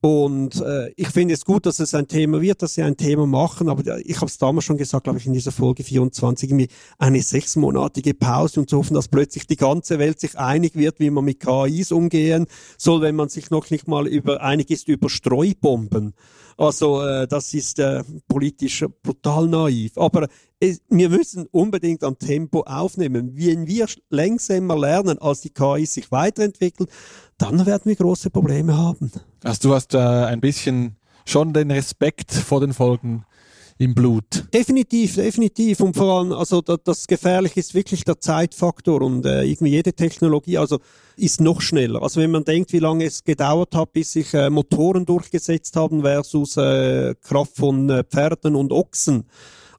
[0.00, 3.26] Und äh, ich finde es gut, dass es ein Thema wird, dass sie ein Thema
[3.26, 6.68] machen, aber ich habe es damals schon gesagt, glaube ich, in dieser Folge 24, irgendwie
[6.98, 11.10] eine sechsmonatige Pause und zu hoffen, dass plötzlich die ganze Welt sich einig wird, wie
[11.10, 12.46] man mit KIs umgehen
[12.76, 16.14] soll, wenn man sich noch nicht mal über einig ist über Streubomben.
[16.58, 19.96] Also äh, das ist äh, politisch brutal naiv.
[19.96, 20.28] Aber
[20.58, 23.36] es, wir müssen unbedingt am Tempo aufnehmen.
[23.36, 26.88] Wenn wir längsamer lernen, als die KIs sich weiterentwickeln,
[27.38, 29.10] dann werden wir große Probleme haben.
[29.42, 33.24] Also du hast äh, ein bisschen schon den Respekt vor den Folgen
[33.78, 34.44] im Blut.
[34.52, 35.80] Definitiv, definitiv.
[35.80, 39.92] Und vor allem, also das, das Gefährliche ist wirklich der Zeitfaktor und äh, irgendwie jede
[39.92, 40.80] Technologie, also
[41.16, 42.02] ist noch schneller.
[42.02, 46.02] Also wenn man denkt, wie lange es gedauert hat, bis sich äh, Motoren durchgesetzt haben
[46.02, 49.24] versus äh, Kraft von äh, Pferden und Ochsen.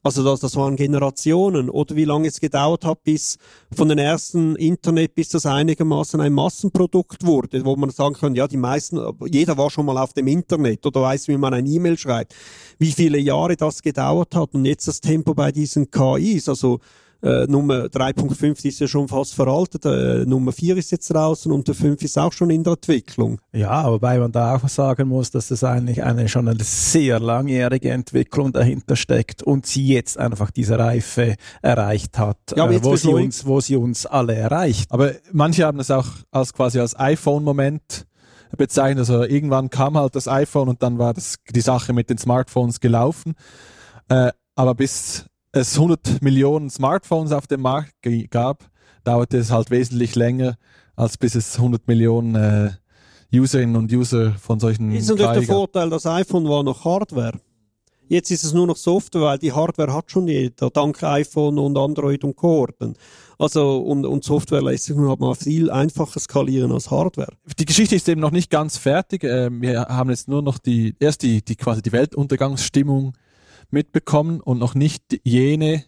[0.02, 1.70] Also das, das waren Generationen.
[1.70, 3.38] Oder wie lange es gedauert hat, bis
[3.76, 8.48] von den ersten Internet, bis das einigermaßen ein Massenprodukt wurde, wo man sagen kann, ja,
[8.48, 11.98] die meisten, jeder war schon mal auf dem Internet oder weiß, wie man ein E-Mail
[11.98, 12.34] schreibt.
[12.78, 16.80] Wie viele Jahre das gedauert hat und jetzt das Tempo bei diesen KIs, also
[17.22, 21.68] äh, Nummer 3.5 ist ja schon fast veraltet, äh, Nummer 4 ist jetzt draußen und
[21.68, 23.40] der 5 ist auch schon in der Entwicklung.
[23.52, 27.92] Ja, wobei man da auch sagen muss, dass es eigentlich eine schon eine sehr langjährige
[27.92, 33.10] Entwicklung dahinter steckt und sie jetzt einfach diese Reife erreicht hat, ja, äh, wo, sie
[33.10, 34.92] uns, wo sie uns alle erreicht.
[34.92, 38.06] Aber manche haben es auch als quasi als iPhone-Moment
[38.58, 39.00] bezeichnet.
[39.00, 42.80] Also irgendwann kam halt das iPhone und dann war das die Sache mit den Smartphones
[42.80, 43.36] gelaufen.
[44.10, 47.94] Äh, aber bis es 100 Millionen Smartphones auf dem Markt
[48.30, 48.70] gab,
[49.04, 50.56] dauerte es halt wesentlich länger,
[50.96, 52.72] als bis es 100 Millionen äh,
[53.34, 54.92] Userinnen und User von solchen.
[54.92, 57.40] Ist natürlich der Vorteil, das iPhone war noch Hardware.
[58.08, 61.78] Jetzt ist es nur noch Software, weil die Hardware hat schon jeder, dank iPhone und
[61.78, 62.96] Android und Corden.
[63.38, 67.32] Also, und, und Software lässt sich nun halt mal viel einfacher skalieren als Hardware.
[67.60, 69.24] Die Geschichte ist eben noch nicht ganz fertig.
[69.24, 73.14] Ähm, wir haben jetzt nur noch die, erst die, die quasi die Weltuntergangsstimmung
[73.72, 75.84] mitbekommen und noch nicht jene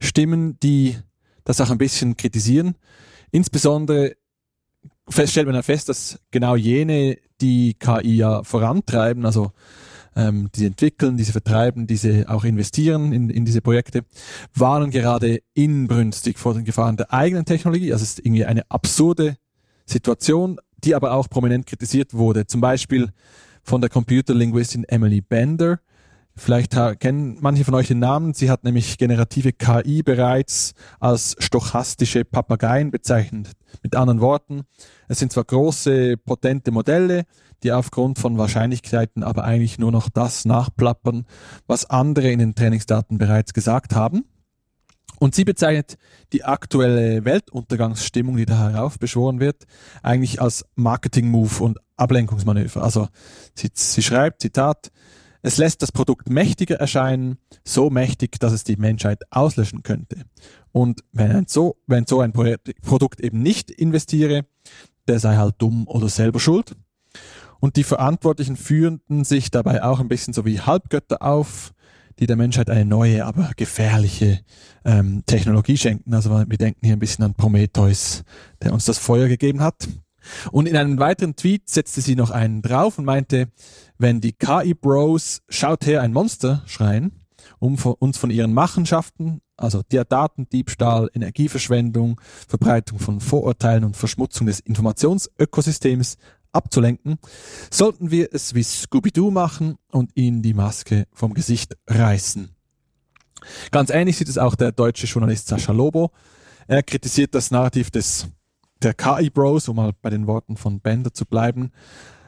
[0.00, 0.96] Stimmen, die
[1.44, 2.76] das auch ein bisschen kritisieren.
[3.30, 4.16] Insbesondere
[5.10, 9.52] stellt man ja fest, dass genau jene, die KI ja vorantreiben, also
[10.16, 14.04] ähm, die entwickeln, diese vertreiben, diese auch investieren in, in diese Projekte,
[14.54, 17.92] warnen gerade inbrünstig vor den Gefahren der eigenen Technologie.
[17.92, 19.36] Also es ist irgendwie eine absurde
[19.86, 22.46] Situation, die aber auch prominent kritisiert wurde.
[22.46, 23.10] Zum Beispiel
[23.62, 25.80] von der Computerlinguistin Emily Bender,
[26.36, 28.34] Vielleicht kennen manche von euch den Namen.
[28.34, 33.52] Sie hat nämlich generative KI bereits als stochastische Papageien bezeichnet.
[33.82, 34.62] Mit anderen Worten,
[35.08, 37.24] es sind zwar große, potente Modelle,
[37.62, 41.24] die aufgrund von Wahrscheinlichkeiten aber eigentlich nur noch das nachplappern,
[41.66, 44.24] was andere in den Trainingsdaten bereits gesagt haben.
[45.20, 45.96] Und sie bezeichnet
[46.32, 49.64] die aktuelle Weltuntergangsstimmung, die da heraufbeschworen wird,
[50.02, 52.82] eigentlich als Marketing-Move und Ablenkungsmanöver.
[52.82, 53.08] Also
[53.54, 54.90] sie, sie schreibt, Zitat,
[55.44, 60.22] es lässt das Produkt mächtiger erscheinen, so mächtig, dass es die Menschheit auslöschen könnte.
[60.72, 64.46] Und wenn ein so, wenn so ein Produkt eben nicht investiere,
[65.06, 66.74] der sei halt dumm oder selber schuld.
[67.60, 71.74] Und die Verantwortlichen führten sich dabei auch ein bisschen so wie Halbgötter auf,
[72.18, 74.40] die der Menschheit eine neue, aber gefährliche
[74.86, 76.14] ähm, Technologie schenken.
[76.14, 78.24] Also wir denken hier ein bisschen an Prometheus,
[78.62, 79.88] der uns das Feuer gegeben hat.
[80.52, 83.48] Und in einem weiteren Tweet setzte sie noch einen drauf und meinte,
[83.98, 87.24] wenn die KI-Bros schaut her ein Monster schreien,
[87.58, 94.60] um uns von ihren Machenschaften, also der Datendiebstahl, Energieverschwendung, Verbreitung von Vorurteilen und Verschmutzung des
[94.60, 96.16] Informationsökosystems
[96.52, 97.18] abzulenken,
[97.70, 102.50] sollten wir es wie Scooby-Doo machen und ihnen die Maske vom Gesicht reißen.
[103.70, 106.10] Ganz ähnlich sieht es auch der deutsche Journalist Sascha Lobo.
[106.66, 108.28] Er kritisiert das Narrativ des,
[108.84, 111.72] der KI-Bros, um mal bei den Worten von Bender zu bleiben,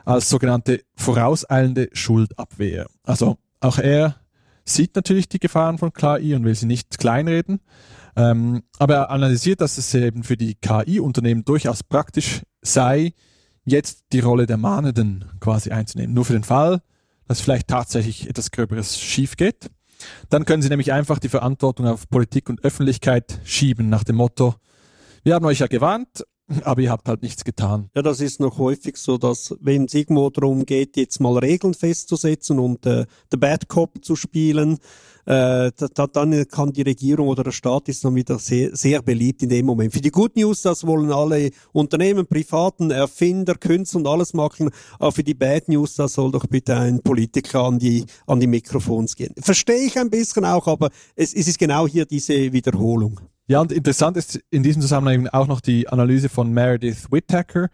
[0.04, 2.86] als sogenannte vorauseilende Schuldabwehr.
[3.04, 4.16] Also auch er
[4.64, 7.60] sieht natürlich die Gefahren von KI und will sie nicht kleinreden.
[8.16, 13.12] Ähm, aber er analysiert, dass es eben für die KI-Unternehmen durchaus praktisch sei,
[13.64, 16.14] jetzt die Rolle der Mahnenden quasi einzunehmen.
[16.14, 16.80] Nur für den Fall,
[17.28, 19.70] dass vielleicht tatsächlich etwas Gröberes schief geht.
[20.30, 24.54] Dann können sie nämlich einfach die Verantwortung auf Politik und Öffentlichkeit schieben nach dem Motto,
[25.26, 26.24] wir haben euch ja gewarnt,
[26.64, 27.90] aber ihr habt halt nichts getan.
[27.94, 31.74] Ja, das ist noch häufig so, dass wenn es irgendwo darum geht, jetzt mal Regeln
[31.74, 34.78] festzusetzen und äh, der Bad Cop zu spielen,
[35.24, 39.42] äh, da, dann kann die Regierung oder der Staat ist dann wieder sehr, sehr beliebt
[39.42, 39.92] in dem Moment.
[39.92, 44.70] Für die Good News, das wollen alle Unternehmen, Privaten, Erfinder, Künstler und alles machen,
[45.00, 48.46] aber für die Bad News, da soll doch bitte ein Politiker an die, an die
[48.46, 49.34] Mikrofons gehen.
[49.38, 53.20] Verstehe ich ein bisschen auch, aber es, es ist genau hier diese Wiederholung.
[53.48, 57.68] Ja, und interessant ist in diesem Zusammenhang auch noch die Analyse von Meredith Whittaker.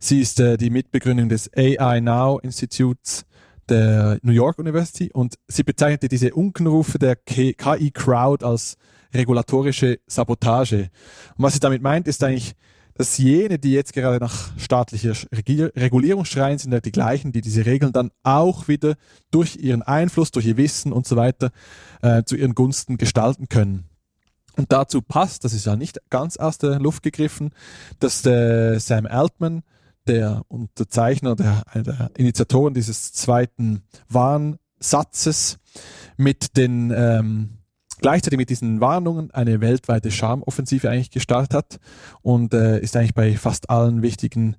[0.00, 3.24] Sie ist äh, die Mitbegründung des AI Now Instituts
[3.68, 8.76] der New York University und sie bezeichnete diese Unkenrufe der KI-Crowd als
[9.14, 10.90] regulatorische Sabotage.
[11.36, 12.54] Und was sie damit meint, ist eigentlich,
[12.94, 17.66] dass jene, die jetzt gerade nach staatlicher Regulierung schreien, sind ja die gleichen, die diese
[17.66, 18.96] Regeln dann auch wieder
[19.30, 21.52] durch ihren Einfluss, durch ihr Wissen und so weiter
[22.02, 23.84] äh, zu ihren Gunsten gestalten können.
[24.56, 27.50] Und dazu passt, das ist ja nicht ganz aus der Luft gegriffen,
[27.98, 29.62] dass der Sam Altman,
[30.06, 35.58] der Unterzeichner, der, der Initiatoren dieses zweiten Warnsatzes,
[36.16, 37.58] mit den ähm,
[38.00, 41.80] gleichzeitig mit diesen Warnungen eine weltweite Schamoffensive eigentlich gestartet hat
[42.22, 44.56] und äh, ist eigentlich bei fast allen wichtigen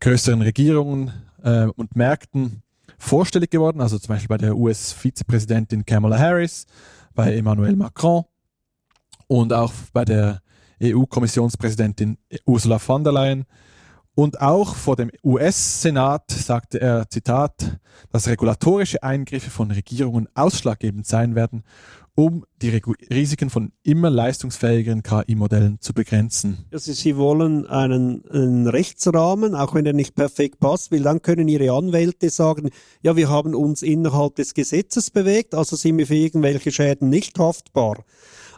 [0.00, 2.62] größeren Regierungen äh, und Märkten
[2.98, 6.66] vorstellig geworden, also zum Beispiel bei der US-Vizepräsidentin Kamala Harris,
[7.14, 8.24] bei Emmanuel Macron
[9.26, 10.40] und auch bei der
[10.82, 13.44] EU-Kommissionspräsidentin Ursula von der Leyen.
[14.16, 17.80] Und auch vor dem US-Senat sagte er, Zitat,
[18.12, 21.64] dass regulatorische Eingriffe von Regierungen ausschlaggebend sein werden,
[22.14, 22.80] um die
[23.12, 26.64] Risiken von immer leistungsfähigeren KI-Modellen zu begrenzen.
[26.70, 31.48] Also Sie wollen einen, einen, Rechtsrahmen, auch wenn er nicht perfekt passt, weil dann können
[31.48, 32.70] Ihre Anwälte sagen,
[33.02, 37.36] ja, wir haben uns innerhalb des Gesetzes bewegt, also sind wir für irgendwelche Schäden nicht
[37.40, 38.04] haftbar.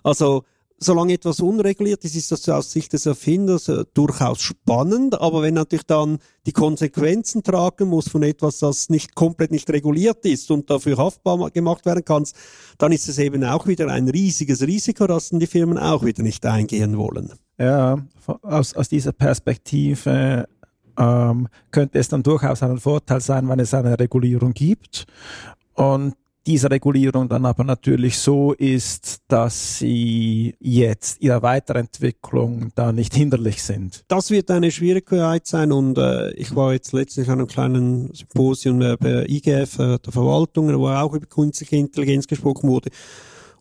[0.02, 0.44] Also
[0.78, 5.54] solange etwas unreguliert ist, ist das aus Sicht des Erfinders äh, durchaus spannend, aber wenn
[5.54, 10.70] natürlich dann die Konsequenzen tragen muss von etwas, das nicht komplett nicht reguliert ist und
[10.70, 12.24] dafür haftbar gemacht werden kann,
[12.78, 16.22] dann ist es eben auch wieder ein riesiges Risiko, das dann die Firmen auch wieder
[16.22, 17.32] nicht eingehen wollen.
[17.58, 17.98] Ja,
[18.42, 20.46] aus, aus dieser Perspektive
[20.98, 25.06] ähm, könnte es dann durchaus ein Vorteil sein, wenn es eine Regulierung gibt.
[25.74, 26.14] Und
[26.46, 33.62] diese Regulierung dann aber natürlich so ist, dass sie jetzt ihrer Weiterentwicklung da nicht hinderlich
[33.62, 34.04] sind.
[34.08, 38.80] Das wird eine Schwierigkeit sein und äh, ich war jetzt letztlich an einem kleinen Symposium
[38.80, 42.90] äh, bei IGF, äh, der Verwaltung, wo auch über künstliche Intelligenz gesprochen wurde.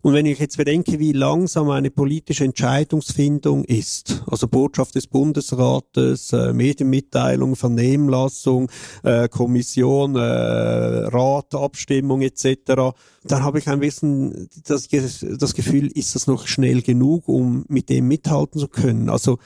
[0.05, 6.31] Und wenn ich jetzt bedenke, wie langsam eine politische Entscheidungsfindung ist, also Botschaft des Bundesrates,
[6.31, 8.69] äh, Medienmitteilung, Vernehmlassung,
[9.01, 12.93] äh, Kommission, äh, Rat, Abstimmung etc.,
[13.23, 17.89] dann habe ich ein bisschen das, das Gefühl, ist das noch schnell genug, um mit
[17.89, 19.09] dem mithalten zu können.
[19.09, 19.39] Also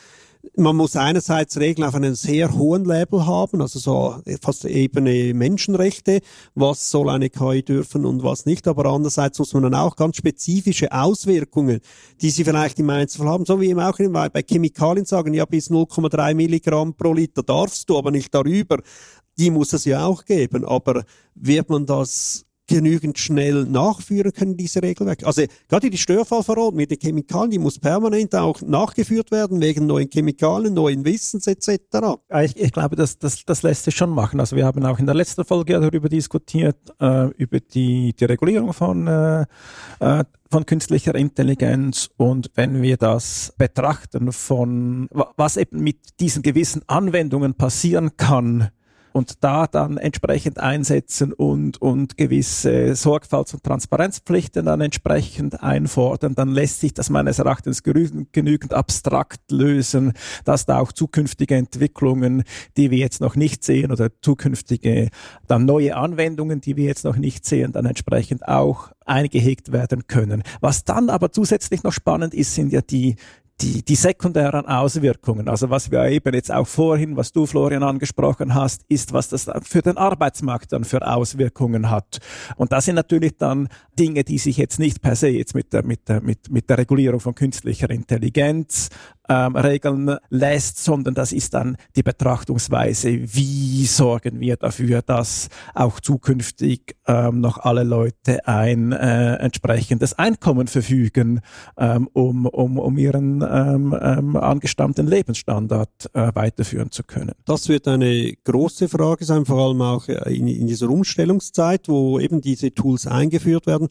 [0.55, 6.21] man muss einerseits Regeln auf einem sehr hohen Level haben, also so fast Ebene Menschenrechte,
[6.55, 10.17] was soll eine KI dürfen und was nicht, aber andererseits muss man dann auch ganz
[10.17, 11.79] spezifische Auswirkungen,
[12.21, 15.69] die sie vielleicht im Einzelfall haben, so wie eben auch bei Chemikalien sagen, ja bis
[15.69, 18.79] 0,3 Milligramm pro Liter darfst du, aber nicht darüber,
[19.37, 21.03] die muss es ja auch geben, aber
[21.35, 25.25] wird man das genügend schnell nachführen können, diese Regelwerke.
[25.25, 30.09] Also gerade die Störfallverordnung mit den Chemikalien, die muss permanent auch nachgeführt werden wegen neuen
[30.09, 32.19] Chemikalien, neuen Wissens etc.
[32.43, 34.39] Ich, ich glaube, das, das, das lässt sich schon machen.
[34.39, 38.71] Also wir haben auch in der letzten Folge darüber diskutiert, äh, über die, die Regulierung
[38.71, 39.45] von, äh,
[39.99, 45.07] äh von künstlicher Intelligenz und wenn wir das betrachten von
[45.37, 48.69] was eben mit diesen gewissen Anwendungen passieren kann,
[49.19, 56.47] und da dann entsprechend einsetzen und, und gewisse Sorgfalts- und Transparenzpflichten dann entsprechend einfordern, dann
[56.47, 60.13] lässt sich das meines Erachtens genügend abstrakt lösen,
[60.45, 62.43] dass da auch zukünftige Entwicklungen,
[62.77, 65.09] die wir jetzt noch nicht sehen oder zukünftige
[65.47, 70.43] dann neue Anwendungen, die wir jetzt noch nicht sehen, dann entsprechend auch eingehegt werden können.
[70.61, 73.17] Was dann aber zusätzlich noch spannend ist, sind ja die,
[73.61, 78.55] die, die sekundären Auswirkungen, also was wir eben jetzt auch vorhin, was du Florian angesprochen
[78.55, 82.19] hast, ist, was das für den Arbeitsmarkt dann für Auswirkungen hat.
[82.55, 85.83] Und das sind natürlich dann Dinge, die sich jetzt nicht per se jetzt mit der,
[85.83, 88.89] mit der, mit, mit der Regulierung von künstlicher Intelligenz
[89.29, 95.99] ähm, regeln lässt, sondern das ist dann die Betrachtungsweise, wie sorgen wir dafür, dass auch
[95.99, 101.41] zukünftig ähm, noch alle Leute ein äh, entsprechendes Einkommen verfügen,
[101.77, 107.33] ähm, um, um, um ihren ähm, ähm, angestammten Lebensstandard äh, weiterführen zu können.
[107.45, 112.41] Das wird eine große Frage sein, vor allem auch in, in dieser Umstellungszeit, wo eben
[112.41, 113.89] diese Tools eingeführt werden.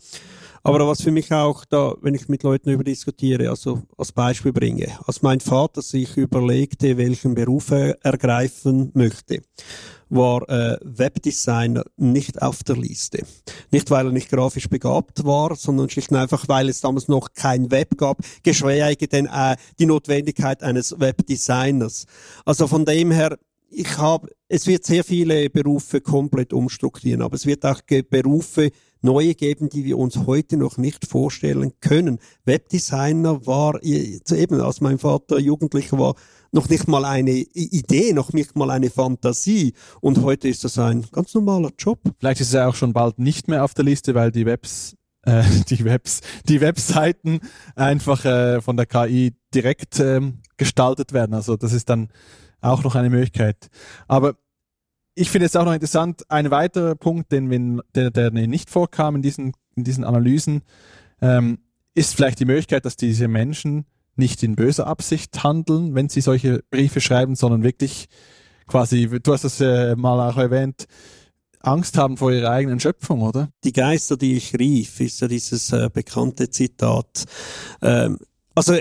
[0.62, 4.52] Aber was für mich auch da, wenn ich mit Leuten über diskutiere, also als Beispiel
[4.52, 9.42] bringe, als mein Vater sich überlegte, welchen Beruf er ergreifen möchte,
[10.10, 13.24] war äh, Webdesigner nicht auf der Liste.
[13.70, 17.28] Nicht, weil er nicht grafisch begabt war, sondern schlicht und einfach, weil es damals noch
[17.34, 22.06] kein Web gab, geschweige denn äh, die Notwendigkeit eines Webdesigners.
[22.44, 23.38] Also von dem her,
[23.70, 28.70] ich habe, es wird sehr viele Berufe komplett umstrukturieren, aber es wird auch Berufe
[29.00, 32.18] neue geben, die wir uns heute noch nicht vorstellen können.
[32.44, 36.14] Webdesigner war eben, als mein Vater Jugendlicher war,
[36.52, 39.74] noch nicht mal eine Idee, noch nicht mal eine Fantasie.
[40.00, 42.00] Und heute ist das ein ganz normaler Job.
[42.18, 45.42] Vielleicht ist er auch schon bald nicht mehr auf der Liste, weil die Webs, äh,
[45.68, 47.40] die Webs, die Webseiten
[47.76, 51.34] einfach äh, von der KI direkt ähm, gestaltet werden.
[51.34, 52.08] Also das ist dann
[52.60, 53.68] auch noch eine Möglichkeit.
[54.08, 54.34] Aber
[55.18, 59.16] ich finde es auch noch interessant, ein weiterer Punkt, den wir, der, der nicht vorkam
[59.16, 60.62] in diesen, in diesen Analysen,
[61.20, 61.58] ähm,
[61.94, 66.62] ist vielleicht die Möglichkeit, dass diese Menschen nicht in böser Absicht handeln, wenn sie solche
[66.70, 68.08] Briefe schreiben, sondern wirklich
[68.66, 70.86] quasi, du hast es äh, mal auch erwähnt,
[71.60, 73.48] Angst haben vor ihrer eigenen Schöpfung, oder?
[73.64, 77.24] Die Geister, die ich rief, ist ja dieses äh, bekannte Zitat.
[77.82, 78.18] Ähm,
[78.54, 78.78] also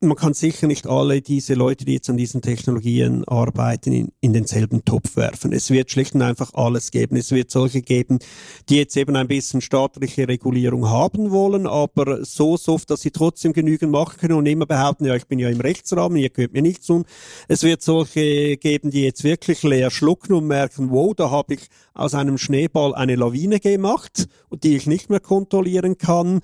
[0.00, 4.32] man kann sicher nicht alle diese Leute, die jetzt an diesen Technologien arbeiten, in, in
[4.32, 5.52] denselben Topf werfen.
[5.52, 7.16] Es wird schlicht und einfach alles geben.
[7.16, 8.20] Es wird solche geben,
[8.68, 13.52] die jetzt eben ein bisschen staatliche Regulierung haben wollen, aber so soft, dass sie trotzdem
[13.52, 16.62] genügend machen können und immer behaupten, ja, ich bin ja im Rechtsrahmen, ihr gehört mir
[16.62, 17.04] nichts um.
[17.48, 21.66] Es wird solche geben, die jetzt wirklich leer schlucken und merken, wow, da habe ich
[21.94, 26.40] aus einem Schneeball eine Lawine gemacht, die ich nicht mehr kontrollieren kann.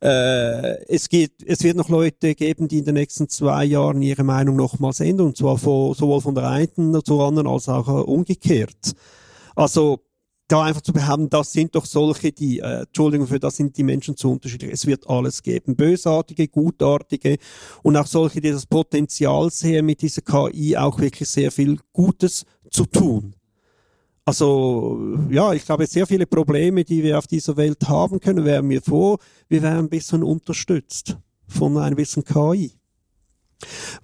[0.00, 4.22] Äh, es, geht, es wird noch Leute geben, die in den nächsten zwei Jahren ihre
[4.22, 8.02] Meinung nochmals ändern, und zwar von, sowohl von der einen zur anderen als auch äh,
[8.02, 8.94] umgekehrt.
[9.56, 10.04] Also
[10.48, 13.82] da einfach zu behaupten, das sind doch solche, die, äh, Entschuldigung für das sind die
[13.82, 14.72] Menschen zu unterschiedlich.
[14.72, 15.76] Es wird alles geben.
[15.76, 17.36] Bösartige, gutartige
[17.82, 22.46] und auch solche, die das Potenzial sehen, mit dieser KI auch wirklich sehr viel Gutes
[22.70, 23.34] zu tun.
[24.28, 28.68] Also ja, ich glaube, sehr viele Probleme, die wir auf dieser Welt haben können, wären
[28.68, 31.16] wir vor, wir wären ein bisschen unterstützt
[31.46, 32.72] von ein bisschen KI.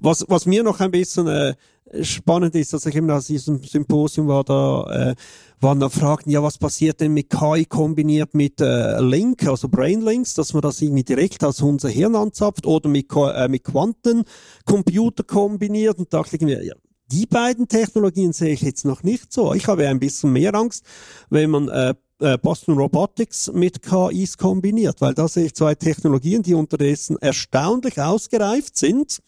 [0.00, 1.54] Was, was mir noch ein bisschen äh,
[2.00, 5.14] spannend ist, dass ich eben aus diesem Symposium war, da äh,
[5.60, 10.32] waren da Fragen, ja, was passiert denn mit KI kombiniert mit äh, Link, also Brainlinks,
[10.32, 15.98] dass man das irgendwie direkt aus unser Hirn anzapft oder mit, äh, mit Quantencomputer kombiniert
[15.98, 16.74] und da dachte ich mir, ja,
[17.12, 19.54] die beiden Technologien sehe ich jetzt noch nicht so.
[19.54, 20.84] Ich habe ein bisschen mehr Angst,
[21.30, 26.42] wenn man äh, äh Boston Robotics mit KIs kombiniert, weil da sehe ich zwei Technologien,
[26.42, 29.20] die unterdessen erstaunlich ausgereift sind.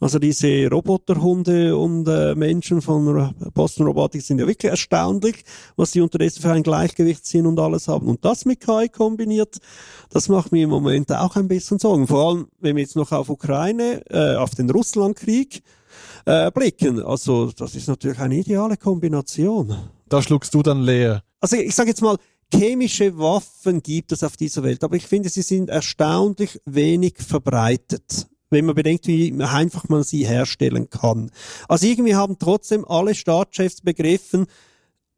[0.00, 5.44] Also diese Roboterhunde und äh, Menschen von Boston Robotics sind ja wirklich erstaunlich,
[5.76, 8.08] was sie unterdessen für ein Gleichgewicht sind und alles haben.
[8.08, 9.58] Und das mit KI kombiniert,
[10.10, 12.06] das macht mir im Moment auch ein bisschen Sorgen.
[12.06, 15.62] Vor allem, wenn wir jetzt noch auf Ukraine, äh, auf den Russlandkrieg
[16.24, 17.02] äh, blicken.
[17.02, 19.76] Also das ist natürlich eine ideale Kombination.
[20.08, 21.22] Da schluckst du dann leer.
[21.40, 22.16] Also ich sage jetzt mal,
[22.52, 28.26] chemische Waffen gibt es auf dieser Welt, aber ich finde, sie sind erstaunlich wenig verbreitet
[28.50, 31.30] wenn man bedenkt, wie einfach man sie herstellen kann.
[31.68, 34.46] Also irgendwie haben trotzdem alle Staatschefs begriffen,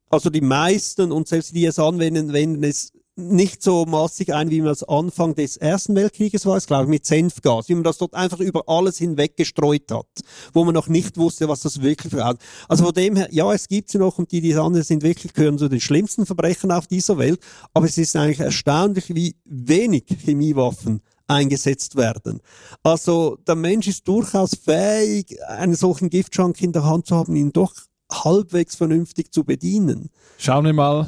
[0.08, 4.60] also die meisten und selbst die es anwenden, wenden es nicht so massig ein, wie
[4.60, 8.12] man es Anfang des Ersten Weltkrieges war, glaube ich, mit Senfgas, wie man das dort
[8.12, 10.06] einfach über alles hinweg gestreut hat,
[10.52, 12.36] wo man noch nicht wusste, was das wirklich für.
[12.68, 15.32] Also von dem her, ja, es gibt sie noch und die, die anderen sind wirklich,
[15.32, 17.40] gehören zu den schlimmsten Verbrechen auf dieser Welt,
[17.72, 22.40] aber es ist eigentlich erstaunlich, wie wenig Chemiewaffen eingesetzt werden.
[22.82, 27.52] Also der Mensch ist durchaus fähig, einen solchen Giftschrank in der Hand zu haben, ihn
[27.52, 27.72] doch
[28.12, 30.10] halbwegs vernünftig zu bedienen.
[30.38, 31.06] Schauen wir mal,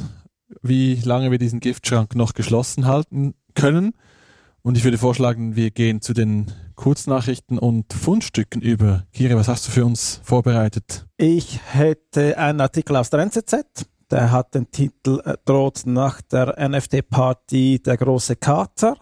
[0.63, 3.93] wie lange wir diesen Giftschrank noch geschlossen halten können.
[4.63, 9.05] Und ich würde vorschlagen, wir gehen zu den Kurznachrichten und Fundstücken über.
[9.13, 11.07] Kiri, was hast du für uns vorbereitet?
[11.17, 13.87] Ich hätte einen Artikel aus der NZZ.
[14.11, 18.97] Der hat den Titel äh, Droht nach der NFT-Party der große Kater.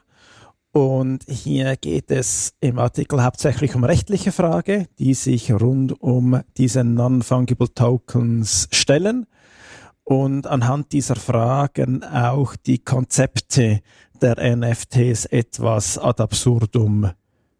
[0.72, 6.84] Und hier geht es im Artikel hauptsächlich um rechtliche Fragen, die sich rund um diese
[6.84, 9.26] Non-Fungible Tokens stellen
[10.07, 13.80] und anhand dieser Fragen auch die Konzepte
[14.22, 17.11] der NFTs etwas ad absurdum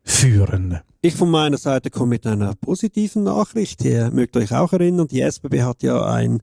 [0.05, 0.81] führen.
[1.03, 3.85] Ich von meiner Seite komme mit einer positiven Nachricht.
[3.85, 6.41] Ihr mögt euch auch erinnern, die SBB hat ja ein,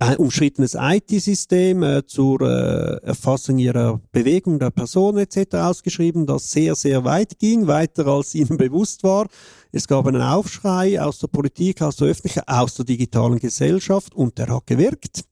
[0.00, 5.54] ein umschrittenes IT-System äh, zur äh, Erfassung ihrer Bewegung der Person etc.
[5.54, 9.28] ausgeschrieben, das sehr, sehr weit ging, weiter als ihnen bewusst war.
[9.70, 14.38] Es gab einen Aufschrei aus der Politik, aus der Öffentlichkeit, aus der digitalen Gesellschaft und
[14.38, 15.24] der hat gewirkt.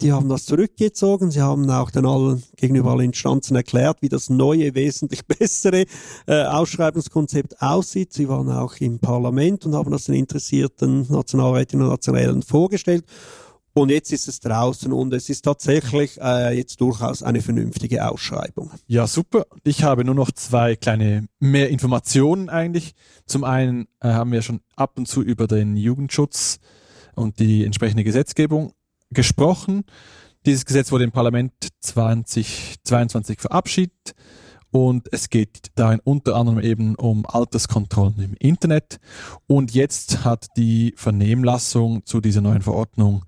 [0.00, 1.32] Die haben das zurückgezogen.
[1.32, 5.86] Sie haben auch den allen, gegenüber allen Instanzen erklärt, wie das neue, wesentlich bessere
[6.26, 8.12] äh, Ausschreibungskonzept aussieht.
[8.12, 13.04] Sie waren auch im Parlament und haben das den interessierten Nationalrätinnen und Nationalen vorgestellt.
[13.78, 18.72] Und jetzt ist es draußen und es ist tatsächlich äh, jetzt durchaus eine vernünftige Ausschreibung.
[18.88, 19.46] Ja, super.
[19.62, 22.96] Ich habe nur noch zwei kleine mehr Informationen eigentlich.
[23.24, 26.58] Zum einen äh, haben wir schon ab und zu über den Jugendschutz
[27.14, 28.72] und die entsprechende Gesetzgebung
[29.10, 29.84] gesprochen.
[30.44, 34.16] Dieses Gesetz wurde im Parlament 2022 verabschiedet
[34.72, 38.98] und es geht darin unter anderem eben um Alterskontrollen im Internet.
[39.46, 43.24] Und jetzt hat die Vernehmlassung zu dieser neuen Verordnung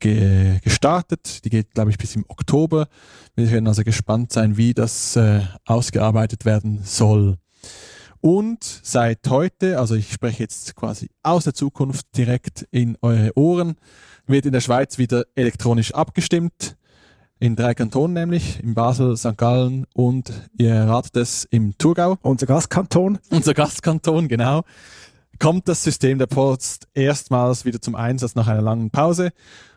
[0.00, 1.44] ge gestartet.
[1.44, 2.88] Die geht, glaube ich, bis im Oktober.
[3.36, 7.36] Wir können also gespannt sein, wie das äh, ausgearbeitet werden soll.
[8.20, 13.76] Und seit heute, also ich spreche jetzt quasi aus der Zukunft direkt in eure Ohren,
[14.26, 16.76] wird in der Schweiz wieder elektronisch abgestimmt.
[17.38, 19.38] In drei Kantonen nämlich, in Basel, St.
[19.38, 22.18] Gallen und ihr ratet es im Thurgau.
[22.20, 23.18] Unser Gastkanton.
[23.30, 24.64] Unser Gastkanton, genau.
[25.38, 29.30] Kommt das System der Post erstmals wieder zum Einsatz nach einer langen Pause.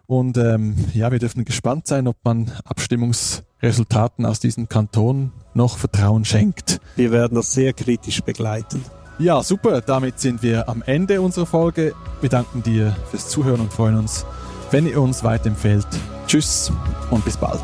[0.06, 6.26] Und ähm, ja, wir dürfen gespannt sein, ob man Abstimmungsresultaten aus diesem Kanton noch Vertrauen
[6.26, 6.80] schenkt.
[6.96, 8.84] Wir werden das sehr kritisch begleiten.
[9.20, 9.82] Ja, super.
[9.82, 11.94] Damit sind wir am Ende unserer Folge.
[12.20, 14.26] Wir danken dir fürs Zuhören und freuen uns,
[14.72, 15.88] wenn ihr uns weiterempfehlt.
[16.28, 16.72] Tschüss
[17.12, 17.62] und bis bald.